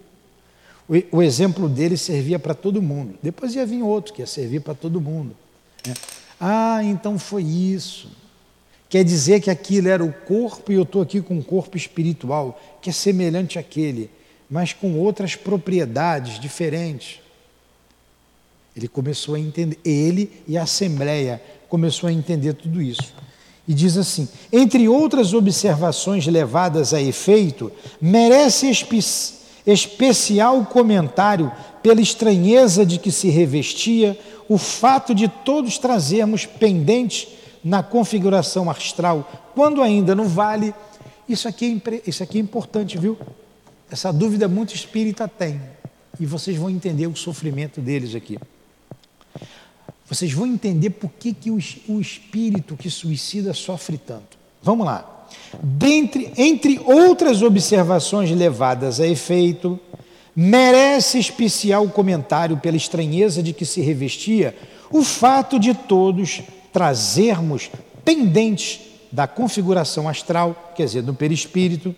[0.89, 3.15] O, o exemplo dele servia para todo mundo.
[3.23, 5.37] Depois ia vir outro que ia servir para todo mundo.
[5.87, 5.95] Né?
[6.41, 8.11] Ah, então foi isso.
[8.89, 12.59] Quer dizer que aquilo era o corpo e eu estou aqui com um corpo espiritual,
[12.81, 14.11] que é semelhante àquele,
[14.51, 17.21] mas com outras propriedades diferentes.
[18.77, 23.13] Ele começou a entender, ele e a Assembleia começou a entender tudo isso.
[23.67, 27.71] E diz assim: entre outras observações levadas a efeito,
[28.01, 28.99] merece espe
[29.67, 31.53] especial comentário
[31.83, 34.19] pela estranheza de que se revestia
[34.49, 37.29] o fato de todos trazermos pendentes
[37.63, 40.75] na configuração astral, quando ainda no vale.
[41.29, 43.19] Isso aqui é, isso aqui é importante, viu?
[43.91, 45.61] Essa dúvida muito espírita tem.
[46.21, 48.39] E vocês vão entender o sofrimento deles aqui.
[50.09, 51.59] Vocês vão entender por que, que o,
[51.89, 54.39] o espírito que suicida sofre tanto.
[54.63, 55.27] Vamos lá.
[55.63, 59.79] Dentre, entre outras observações levadas a efeito,
[60.35, 64.57] merece especial comentário pela estranheza de que se revestia
[64.91, 66.43] o fato de todos
[66.73, 67.71] trazermos
[68.05, 68.81] pendentes
[69.13, 71.95] da configuração astral, quer dizer, do perispírito,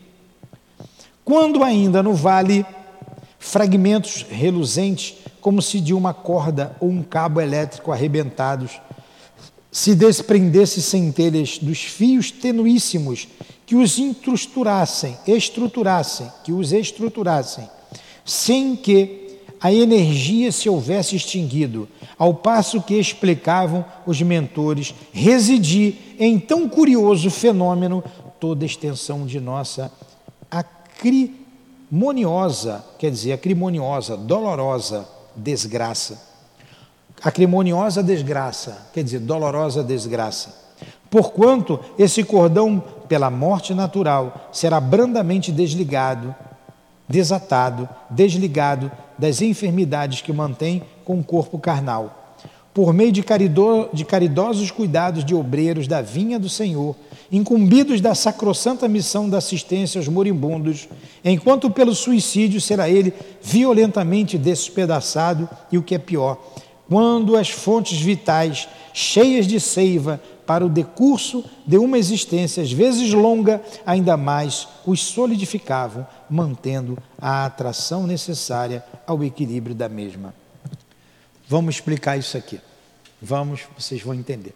[1.31, 2.67] quando ainda no vale,
[3.39, 8.81] fragmentos reluzentes, como se de uma corda ou um cabo elétrico arrebentados,
[9.71, 13.29] se desprendesse centelhas dos fios tenuíssimos
[13.65, 17.71] que os estruturassem, estruturassem, que os estruturassem,
[18.25, 21.89] sem que a energia se houvesse extinguido,
[22.19, 28.03] ao passo que explicavam os mentores residir em tão curioso fenômeno
[28.41, 29.93] toda a extensão de nossa
[31.01, 36.29] acrimoniosa, quer dizer, acrimoniosa, dolorosa desgraça.
[37.23, 40.61] Acrimoniosa desgraça, quer dizer, dolorosa desgraça.
[41.11, 46.35] Porquanto esse cordão, pela morte natural, será brandamente desligado
[47.11, 52.37] desatado, desligado das enfermidades que mantém com o corpo carnal.
[52.73, 56.95] Por meio de, carido, de caridosos cuidados de obreiros da vinha do Senhor,
[57.31, 60.89] incumbidos da sacrossanta missão da assistência aos moribundos,
[61.25, 63.13] enquanto pelo suicídio será ele
[63.43, 66.39] violentamente despedaçado e o que é pior,
[66.89, 73.13] quando as fontes vitais, cheias de seiva, para o decurso de uma existência, às vezes
[73.13, 80.35] longa, ainda mais os solidificavam, mantendo a atração necessária ao equilíbrio da mesma.
[81.49, 82.61] Vamos explicar isso aqui.
[83.23, 84.53] Vamos, vocês vão entender.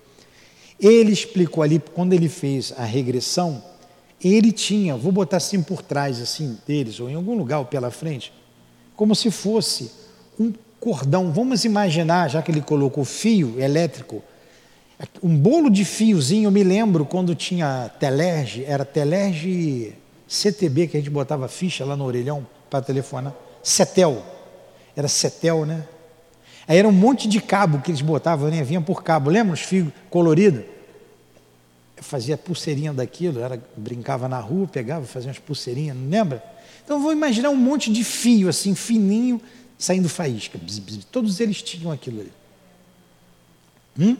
[0.79, 3.63] Ele explicou ali, quando ele fez a regressão,
[4.23, 7.91] ele tinha, vou botar assim por trás assim deles, ou em algum lugar ou pela
[7.91, 8.33] frente,
[8.97, 9.91] como se fosse
[10.39, 11.33] um cordão.
[11.33, 14.23] Vamos imaginar, já que ele colocou fio elétrico,
[15.23, 19.95] um bolo de fiozinho, eu me lembro quando tinha Telerge, era Telerge
[20.27, 23.35] CTB, que a gente botava ficha lá no orelhão para telefonar.
[23.63, 24.23] Cetel,
[24.97, 25.85] era Cetel, né?
[26.66, 28.62] Aí era um monte de cabo que eles botavam, né?
[28.62, 30.65] vinha por cabo, lembra os fios coloridos?
[31.97, 36.43] Eu fazia pulseirinha daquilo, era, brincava na rua, pegava, fazia umas pulseirinhas, não lembra?
[36.85, 39.41] Então vou imaginar um monte de fio assim, fininho,
[39.78, 40.59] saindo faísca.
[40.59, 42.32] Bzz, bzz, todos eles tinham aquilo ali.
[43.99, 44.16] Hum?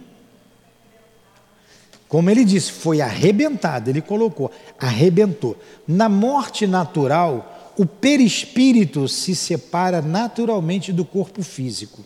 [2.09, 5.57] Como ele disse, foi arrebentado, ele colocou, arrebentou.
[5.89, 12.05] Na morte natural, o perispírito se separa naturalmente do corpo físico.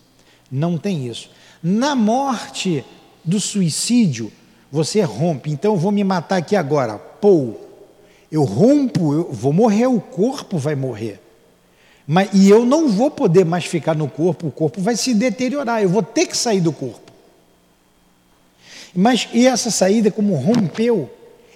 [0.51, 1.31] Não tem isso.
[1.62, 2.85] Na morte
[3.25, 4.33] do suicídio,
[4.70, 5.51] você rompe.
[5.51, 6.99] Então eu vou me matar aqui agora.
[6.99, 7.66] Pou.
[8.31, 11.20] Eu rompo, eu vou morrer, o corpo vai morrer.
[12.07, 15.83] Mas, e eu não vou poder mais ficar no corpo, o corpo vai se deteriorar,
[15.83, 17.12] eu vou ter que sair do corpo.
[18.95, 21.11] Mas e essa saída, como rompeu,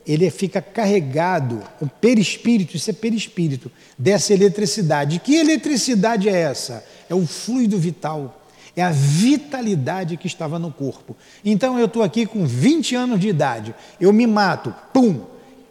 [0.07, 5.21] ele fica carregado, o perispírito, isso é perispírito, dessa eletricidade.
[5.21, 6.85] Que eletricidade é essa?
[7.09, 8.42] É o fluido vital,
[8.75, 11.17] é a vitalidade que estava no corpo.
[11.45, 15.25] Então eu estou aqui com 20 anos de idade, eu me mato, pum!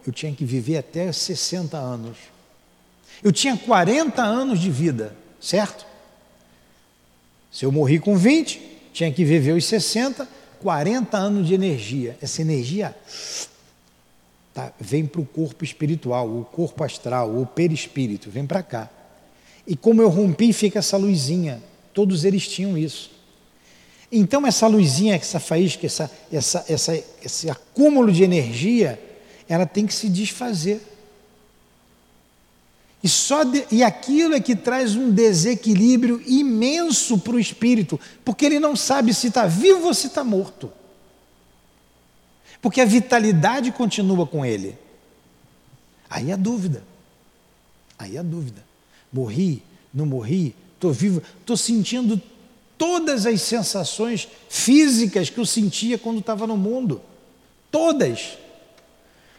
[0.05, 2.17] Eu tinha que viver até 60 anos.
[3.23, 5.85] Eu tinha 40 anos de vida, certo?
[7.51, 8.59] Se eu morri com 20,
[8.93, 10.27] tinha que viver os 60
[10.61, 12.17] 40 anos de energia.
[12.21, 12.95] Essa energia
[14.53, 18.89] tá, vem para o corpo espiritual, o corpo astral, o perispírito, vem para cá.
[19.65, 21.61] E como eu rompi, fica essa luzinha.
[21.93, 23.11] Todos eles tinham isso.
[24.11, 29.01] Então essa luzinha, essa faísca, essa, essa, essa, esse acúmulo de energia,
[29.47, 30.81] ela tem que se desfazer.
[33.03, 38.45] E, só de, e aquilo é que traz um desequilíbrio imenso para o espírito, porque
[38.45, 40.71] ele não sabe se está vivo ou se está morto.
[42.61, 44.77] Porque a vitalidade continua com ele.
[46.09, 46.83] Aí a dúvida.
[47.97, 48.63] Aí a dúvida.
[49.11, 52.19] Morri, não morri, estou vivo, estou sentindo
[52.77, 56.99] todas as sensações físicas que eu sentia quando estava no mundo.
[57.69, 58.37] Todas.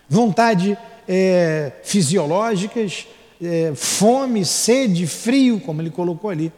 [0.08, 0.78] Vontade
[1.08, 3.08] é, fisiológicas,
[3.42, 6.52] é, fome, sede, frio, como ele colocou ali.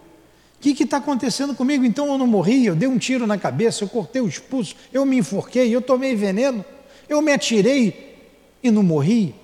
[0.58, 1.84] O que está acontecendo comigo?
[1.84, 5.04] Então eu não morri, eu dei um tiro na cabeça, eu cortei o expulso, eu
[5.04, 6.64] me enforquei, eu tomei veneno,
[7.08, 8.16] eu me atirei
[8.62, 9.34] e não morri.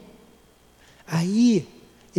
[1.06, 1.66] Aí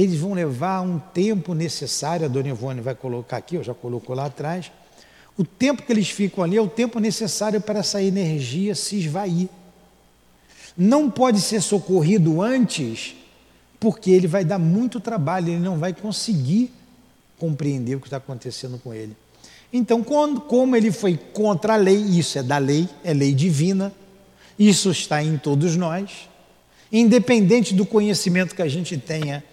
[0.02, 4.16] eles vão levar um tempo necessário, a Dona Ivone vai colocar aqui, eu já colocou
[4.16, 4.72] lá atrás,
[5.38, 9.50] o tempo que eles ficam ali é o tempo necessário para essa energia se esvair.
[10.78, 13.16] Não pode ser socorrido antes,
[13.80, 16.72] porque ele vai dar muito trabalho, ele não vai conseguir
[17.38, 19.16] compreender o que está acontecendo com ele.
[19.74, 23.92] Então, quando, como ele foi contra a lei, isso é da lei, é lei divina,
[24.60, 26.30] isso está em todos nós,
[26.92, 29.44] independente do conhecimento que a gente tenha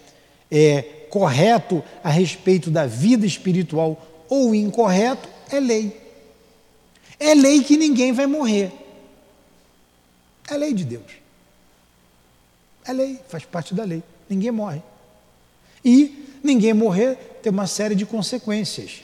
[0.51, 6.01] é, correto a respeito da vida espiritual ou incorreto, é lei.
[7.19, 8.73] É lei que ninguém vai morrer.
[10.49, 11.13] É lei de Deus.
[12.85, 14.03] É lei, faz parte da lei.
[14.29, 14.83] Ninguém morre.
[15.85, 19.03] E ninguém morrer tem uma série de consequências.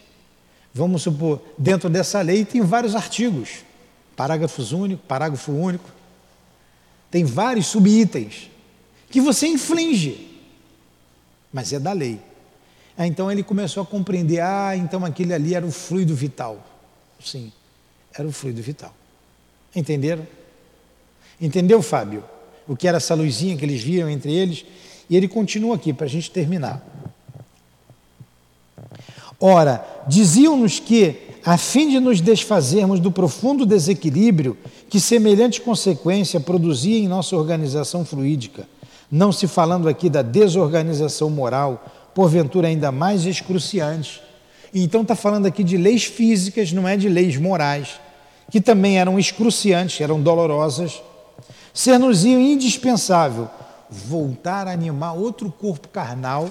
[0.73, 3.65] Vamos supor, dentro dessa lei tem vários artigos,
[4.17, 5.91] parágrafos únicos, parágrafo único.
[7.11, 8.51] Tem vários subitens
[9.09, 10.34] que você inflige
[11.55, 12.21] mas é da lei.
[12.99, 16.59] Ah, então ele começou a compreender: ah, então aquele ali era o fluido vital.
[17.25, 17.53] Sim,
[18.13, 18.93] era o fluido vital.
[19.75, 20.27] Entenderam?
[21.41, 22.25] Entendeu, Fábio?
[22.67, 24.65] O que era essa luzinha que eles viam entre eles?
[25.09, 26.85] E ele continua aqui para a gente terminar.
[29.39, 34.57] Ora, diziam-nos que, a fim de nos desfazermos do profundo desequilíbrio
[34.89, 38.67] que semelhante consequência produzia em nossa organização fluídica,
[39.11, 44.23] não se falando aqui da desorganização moral, porventura ainda mais excruciante.
[44.73, 48.01] Então está falando aqui de leis físicas, não é de leis morais,
[48.51, 51.03] que também eram excruciantes, eram dolorosas.
[51.73, 53.49] Ser-nos-ia indispensável
[53.91, 56.51] voltar a animar outro corpo carnal,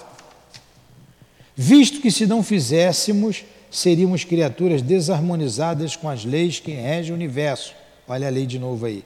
[1.55, 7.73] visto que se não fizéssemos, seríamos criaturas desarmonizadas com as leis que regem o universo.
[8.07, 9.03] Olha a lei de novo aí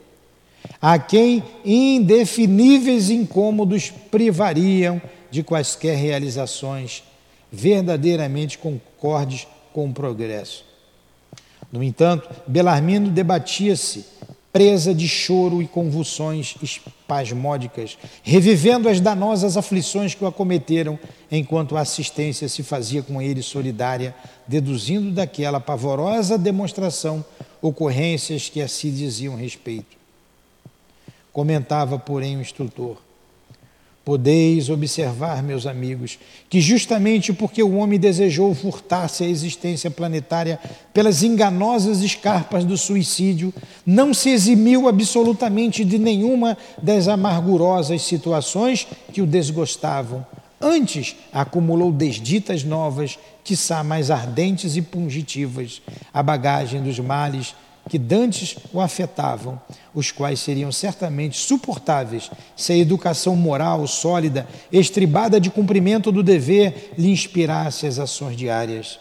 [0.81, 7.03] a quem indefiníveis incômodos privariam de quaisquer realizações
[7.52, 10.65] verdadeiramente concordes com o progresso.
[11.72, 14.06] No entanto, Belarmino debatia-se,
[14.52, 20.98] presa de choro e convulsões espasmódicas, revivendo as danosas aflições que o acometeram,
[21.31, 24.15] enquanto a assistência se fazia com ele solidária,
[24.48, 27.23] deduzindo daquela pavorosa demonstração
[27.61, 29.97] ocorrências que a si diziam respeito.
[31.38, 32.97] Comentava, porém, o instrutor:
[34.03, 36.18] Podeis observar, meus amigos,
[36.49, 40.59] que justamente porque o homem desejou furtar-se à existência planetária
[40.91, 43.53] pelas enganosas escarpas do suicídio,
[43.85, 50.26] não se eximiu absolutamente de nenhuma das amargurosas situações que o desgostavam.
[50.59, 57.53] Antes, acumulou desditas novas, quiçá mais ardentes e pungitivas, a bagagem dos males
[57.89, 59.59] que dantes o afetavam,
[59.93, 66.93] os quais seriam certamente suportáveis se a educação moral sólida, estribada de cumprimento do dever,
[66.97, 68.99] lhe inspirasse as ações diárias.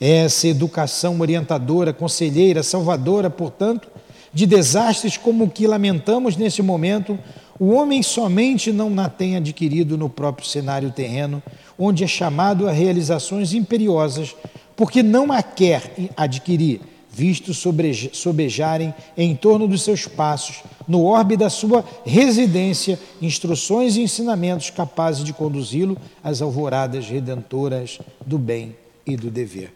[0.00, 3.88] Essa educação orientadora, conselheira, salvadora, portanto,
[4.32, 7.18] de desastres como o que lamentamos nesse momento,
[7.58, 11.42] o homem somente não na tem adquirido no próprio cenário terreno,
[11.78, 14.34] onde é chamado a realizações imperiosas,
[14.74, 16.80] porque não a quer adquirir
[17.14, 24.70] visto sobejarem em torno dos seus passos, no orbe da sua residência, instruções e ensinamentos
[24.70, 28.76] capazes de conduzi-lo às alvoradas redentoras do bem
[29.06, 29.72] e do dever.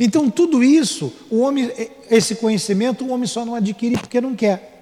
[0.00, 1.70] Então, tudo isso, o homem,
[2.10, 4.74] esse conhecimento, o homem só não adquire porque não quer.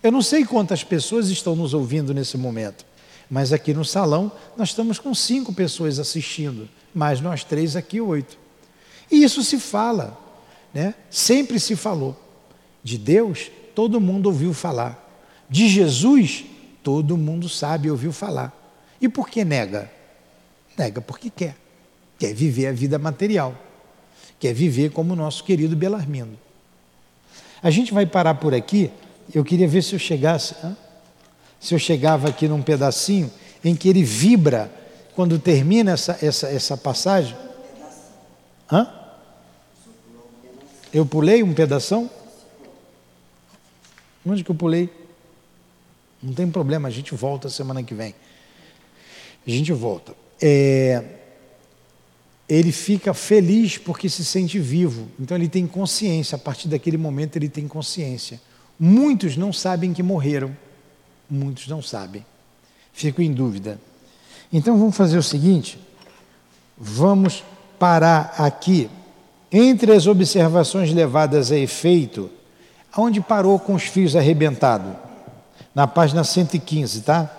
[0.00, 2.86] Eu não sei quantas pessoas estão nos ouvindo nesse momento,
[3.28, 8.38] mas aqui no salão nós estamos com cinco pessoas assistindo, mais nós três aqui, oito.
[9.10, 10.27] E isso se fala.
[10.72, 10.94] Né?
[11.10, 12.16] Sempre se falou.
[12.82, 15.06] De Deus, todo mundo ouviu falar.
[15.48, 16.44] De Jesus,
[16.82, 18.54] todo mundo sabe, ouviu falar.
[19.00, 19.90] E por que nega?
[20.76, 21.56] Nega porque quer.
[22.18, 23.54] Quer viver a vida material.
[24.38, 26.38] Quer viver como o nosso querido Belarmino.
[27.62, 28.90] A gente vai parar por aqui.
[29.34, 30.54] Eu queria ver se eu chegasse.
[31.60, 33.30] Se eu chegava aqui num pedacinho
[33.64, 34.70] em que ele vibra
[35.14, 37.36] quando termina essa, essa, essa passagem.
[38.70, 38.97] Hã?
[40.92, 42.10] Eu pulei um pedação?
[44.24, 44.90] Onde que eu pulei?
[46.22, 48.14] Não tem problema, a gente volta semana que vem.
[49.46, 50.14] A gente volta.
[50.40, 51.04] É,
[52.48, 55.08] ele fica feliz porque se sente vivo.
[55.18, 56.36] Então ele tem consciência.
[56.36, 58.40] A partir daquele momento ele tem consciência.
[58.78, 60.56] Muitos não sabem que morreram.
[61.28, 62.24] Muitos não sabem.
[62.92, 63.78] Fico em dúvida.
[64.52, 65.78] Então vamos fazer o seguinte:
[66.76, 67.44] vamos
[67.78, 68.90] parar aqui
[69.50, 72.30] entre as observações levadas a efeito,
[72.96, 74.92] onde parou com os fios arrebentados?
[75.74, 77.30] Na página 115, tá?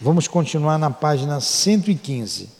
[0.00, 2.50] Vamos continuar na página 115.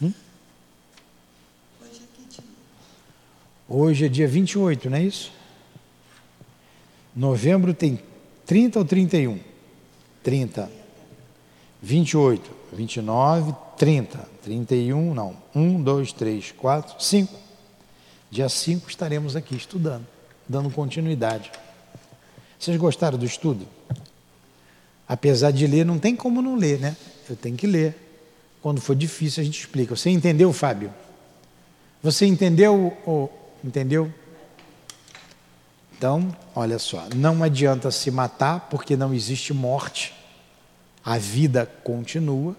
[0.00, 0.12] Hum?
[3.68, 5.32] Hoje é dia 28, não é isso?
[7.14, 8.00] Novembro tem
[8.46, 9.55] 30 ou 31?
[10.26, 10.68] 30.
[11.80, 14.28] 28, 29, 30.
[14.42, 15.36] 31, não.
[15.54, 17.32] 1, 2, 3, 4, 5.
[18.28, 20.04] Dia 5 estaremos aqui estudando,
[20.48, 21.52] dando continuidade.
[22.58, 23.68] Vocês gostaram do estudo?
[25.06, 26.96] Apesar de ler, não tem como não ler, né?
[27.30, 27.94] Eu tenho que ler.
[28.60, 29.94] Quando for difícil, a gente explica.
[29.94, 30.92] Você entendeu, Fábio?
[32.02, 32.96] Você entendeu?
[33.06, 33.32] Ou,
[33.62, 34.12] entendeu?
[35.96, 40.15] Então, olha só, não adianta se matar porque não existe morte.
[41.06, 42.56] A vida continua.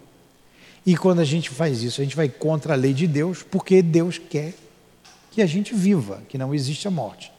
[0.85, 3.81] E quando a gente faz isso, a gente vai contra a lei de Deus, porque
[3.81, 4.53] Deus quer
[5.31, 7.29] que a gente viva, que não existe a morte.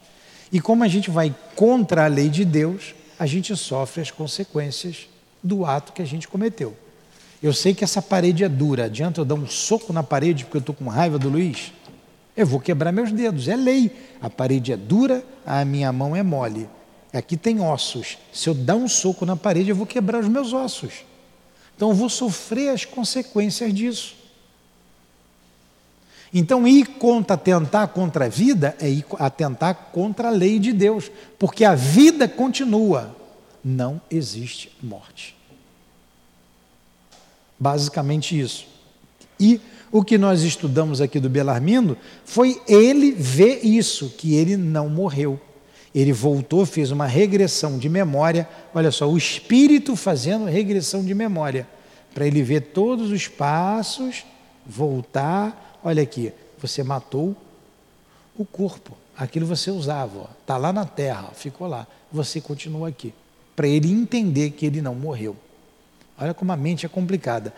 [0.51, 5.07] E como a gente vai contra a lei de Deus, a gente sofre as consequências
[5.43, 6.77] do ato que a gente cometeu.
[7.41, 10.57] Eu sei que essa parede é dura, adianta eu dar um soco na parede porque
[10.57, 11.73] eu estou com raiva do Luiz?
[12.37, 13.91] Eu vou quebrar meus dedos, é lei.
[14.21, 16.69] A parede é dura, a minha mão é mole.
[17.13, 18.17] Aqui tem ossos.
[18.31, 21.05] Se eu dar um soco na parede, eu vou quebrar os meus ossos.
[21.75, 24.19] Então eu vou sofrer as consequências disso.
[26.33, 31.09] Então, ir contra, atentar contra a vida é ir atentar contra a lei de Deus,
[31.39, 33.15] porque a vida continua,
[33.63, 35.35] não existe morte.
[37.59, 38.67] Basicamente isso.
[39.39, 39.59] E
[39.91, 45.41] o que nós estudamos aqui do Belarmino foi ele ver isso, que ele não morreu.
[45.93, 48.47] Ele voltou, fez uma regressão de memória.
[48.73, 51.67] Olha só, o espírito fazendo regressão de memória,
[52.13, 54.23] para ele ver todos os passos,
[54.65, 55.79] voltar.
[55.83, 57.35] Olha aqui, você matou
[58.37, 61.87] o corpo, aquilo você usava, está lá na terra, ficou lá.
[62.11, 63.13] Você continua aqui,
[63.55, 65.35] para ele entender que ele não morreu.
[66.17, 67.53] Olha como a mente é complicada.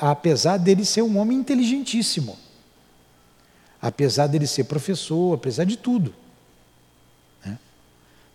[0.00, 2.36] Apesar dele ser um homem inteligentíssimo,
[3.80, 6.14] apesar dele ser professor, apesar de tudo.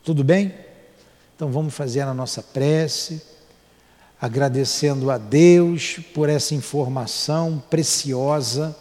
[0.06, 0.54] Tudo bem?
[1.36, 3.24] Então vamos fazer a nossa prece,
[4.22, 8.78] agradecendo a Deus por essa informação preciosa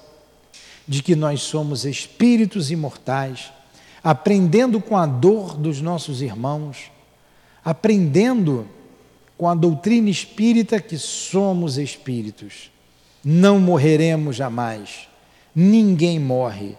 [0.87, 3.51] de que nós somos espíritos imortais,
[4.03, 6.91] aprendendo com a dor dos nossos irmãos,
[7.65, 8.69] aprendendo
[9.39, 12.71] com a doutrina espírita que somos espíritos.
[13.25, 15.09] Não morreremos jamais.
[15.55, 16.77] Ninguém morre.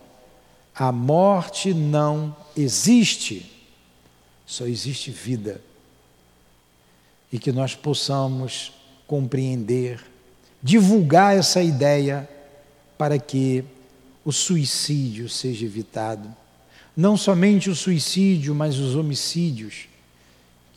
[0.75, 3.54] A morte não existe.
[4.45, 5.61] Só existe vida.
[7.31, 8.71] E que nós possamos
[9.07, 10.03] compreender,
[10.61, 12.29] divulgar essa ideia
[12.97, 13.63] para que
[14.23, 16.33] o suicídio seja evitado.
[16.95, 19.87] Não somente o suicídio, mas os homicídios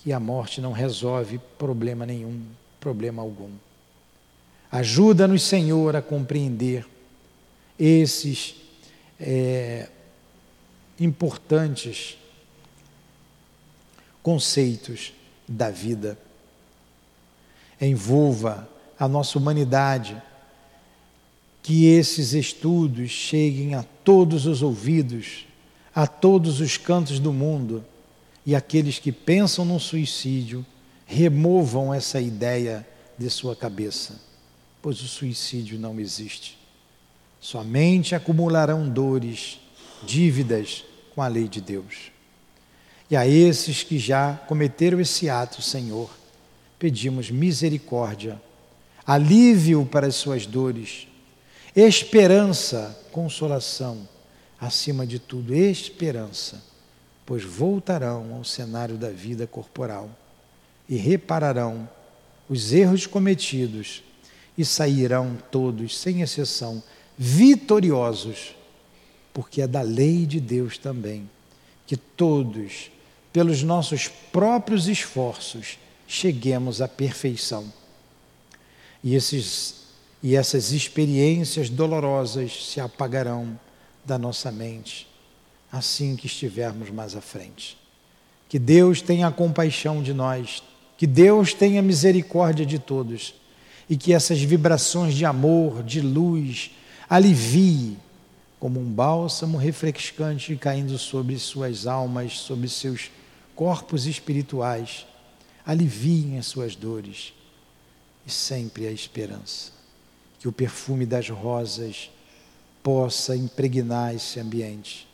[0.03, 2.43] que a morte não resolve problema nenhum,
[2.81, 3.51] problema algum.
[4.71, 6.87] Ajuda-nos, Senhor, a compreender
[7.79, 8.57] esses
[9.19, 9.89] é,
[11.01, 12.18] importantes
[14.29, 15.15] conceitos
[15.49, 16.19] da vida.
[17.81, 18.69] Envolva
[19.01, 20.21] a nossa humanidade,
[21.63, 25.47] que esses estudos cheguem a todos os ouvidos,
[25.95, 27.83] a todos os cantos do mundo
[28.45, 30.65] e aqueles que pensam no suicídio
[31.07, 32.87] removam essa ideia
[33.17, 34.21] de sua cabeça,
[34.83, 36.59] pois o suicídio não existe.
[37.41, 39.59] Somente acumularão dores,
[40.05, 40.85] dívidas
[41.15, 42.18] com a lei de Deus.
[43.11, 46.11] E a esses que já cometeram esse ato, Senhor,
[46.79, 48.41] pedimos misericórdia,
[49.07, 51.09] alívio para as suas dores,
[51.75, 54.07] esperança, consolação,
[54.61, 56.63] acima de tudo, esperança.
[57.25, 60.11] Pois voltarão ao cenário da vida corporal
[60.89, 61.89] e repararão
[62.49, 64.03] os erros cometidos
[64.57, 66.83] e sairão todos, sem exceção,
[67.17, 68.55] vitoriosos,
[69.33, 71.29] porque é da lei de Deus também
[71.89, 72.91] que todos,
[73.33, 77.73] pelos nossos próprios esforços, cheguemos à perfeição.
[79.03, 79.79] E esses
[80.21, 83.59] e essas experiências dolorosas se apagarão
[84.05, 85.07] da nossa mente
[85.71, 87.77] assim que estivermos mais à frente.
[88.49, 90.63] Que Deus tenha compaixão de nós,
[90.97, 93.35] que Deus tenha misericórdia de todos
[93.89, 96.71] e que essas vibrações de amor, de luz,
[97.09, 97.97] alivie
[98.59, 103.11] como um bálsamo refrescante caindo sobre suas almas, sobre seus
[103.55, 105.07] corpos espirituais,
[105.65, 107.33] aliviem as suas dores
[108.27, 109.73] e sempre a esperança.
[110.39, 112.11] Que o perfume das rosas
[112.83, 115.07] possa impregnar esse ambiente.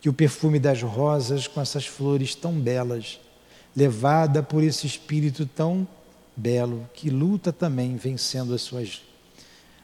[0.00, 3.18] Que o perfume das rosas, com essas flores tão belas,
[3.74, 5.86] levada por esse espírito tão
[6.36, 9.02] belo, que luta também vencendo as suas,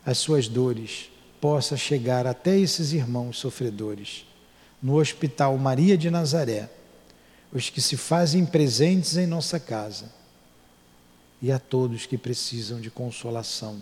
[0.04, 1.10] as suas dores,
[1.40, 4.26] possa chegar até esses irmãos sofredores.
[4.82, 6.70] No Hospital Maria de Nazaré,
[7.52, 10.18] os que se fazem presentes em nossa casa,
[11.40, 13.80] e a todos que precisam de consolação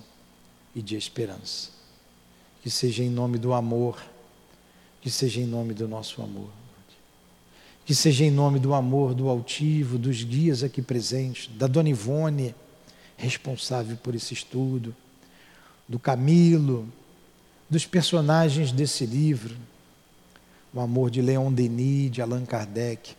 [0.75, 1.71] e de esperança.
[2.63, 4.03] Que seja em nome do amor,
[5.01, 6.51] que seja em nome do nosso amor.
[7.85, 12.55] Que seja em nome do amor do altivo, dos guias aqui presentes, da Dona Ivone,
[13.17, 14.95] responsável por esse estudo,
[15.89, 16.87] do Camilo,
[17.69, 19.57] dos personagens desse livro,
[20.73, 23.15] o amor de Leon Denis, de Allan Kardec,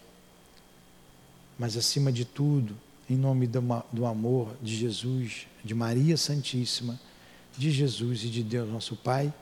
[1.58, 2.76] mas acima de tudo,
[3.10, 3.62] em nome do,
[3.92, 7.00] do amor de Jesus, de Maria Santíssima,
[7.58, 9.34] de Jesus e de Deus nosso Pai,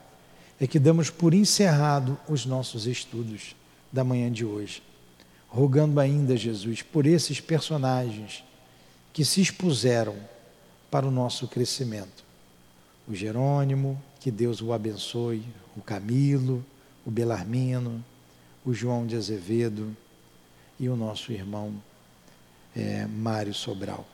[0.58, 3.54] é que damos por encerrado os nossos estudos
[3.92, 4.82] da manhã de hoje.
[5.48, 8.42] Rogando ainda, Jesus, por esses personagens
[9.12, 10.16] que se expuseram
[10.90, 12.24] para o nosso crescimento.
[13.06, 15.40] O Jerônimo, que Deus o abençoe,
[15.76, 16.66] o Camilo,
[17.04, 18.04] o Belarmino,
[18.64, 19.96] o João de Azevedo
[20.80, 21.80] e o nosso irmão
[22.74, 24.04] é, Mário Sobral.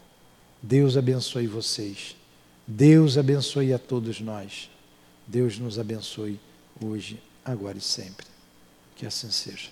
[0.61, 2.15] Deus abençoe vocês.
[2.67, 4.69] Deus abençoe a todos nós.
[5.27, 6.39] Deus nos abençoe
[6.79, 8.27] hoje, agora e sempre.
[8.95, 9.71] Que assim seja.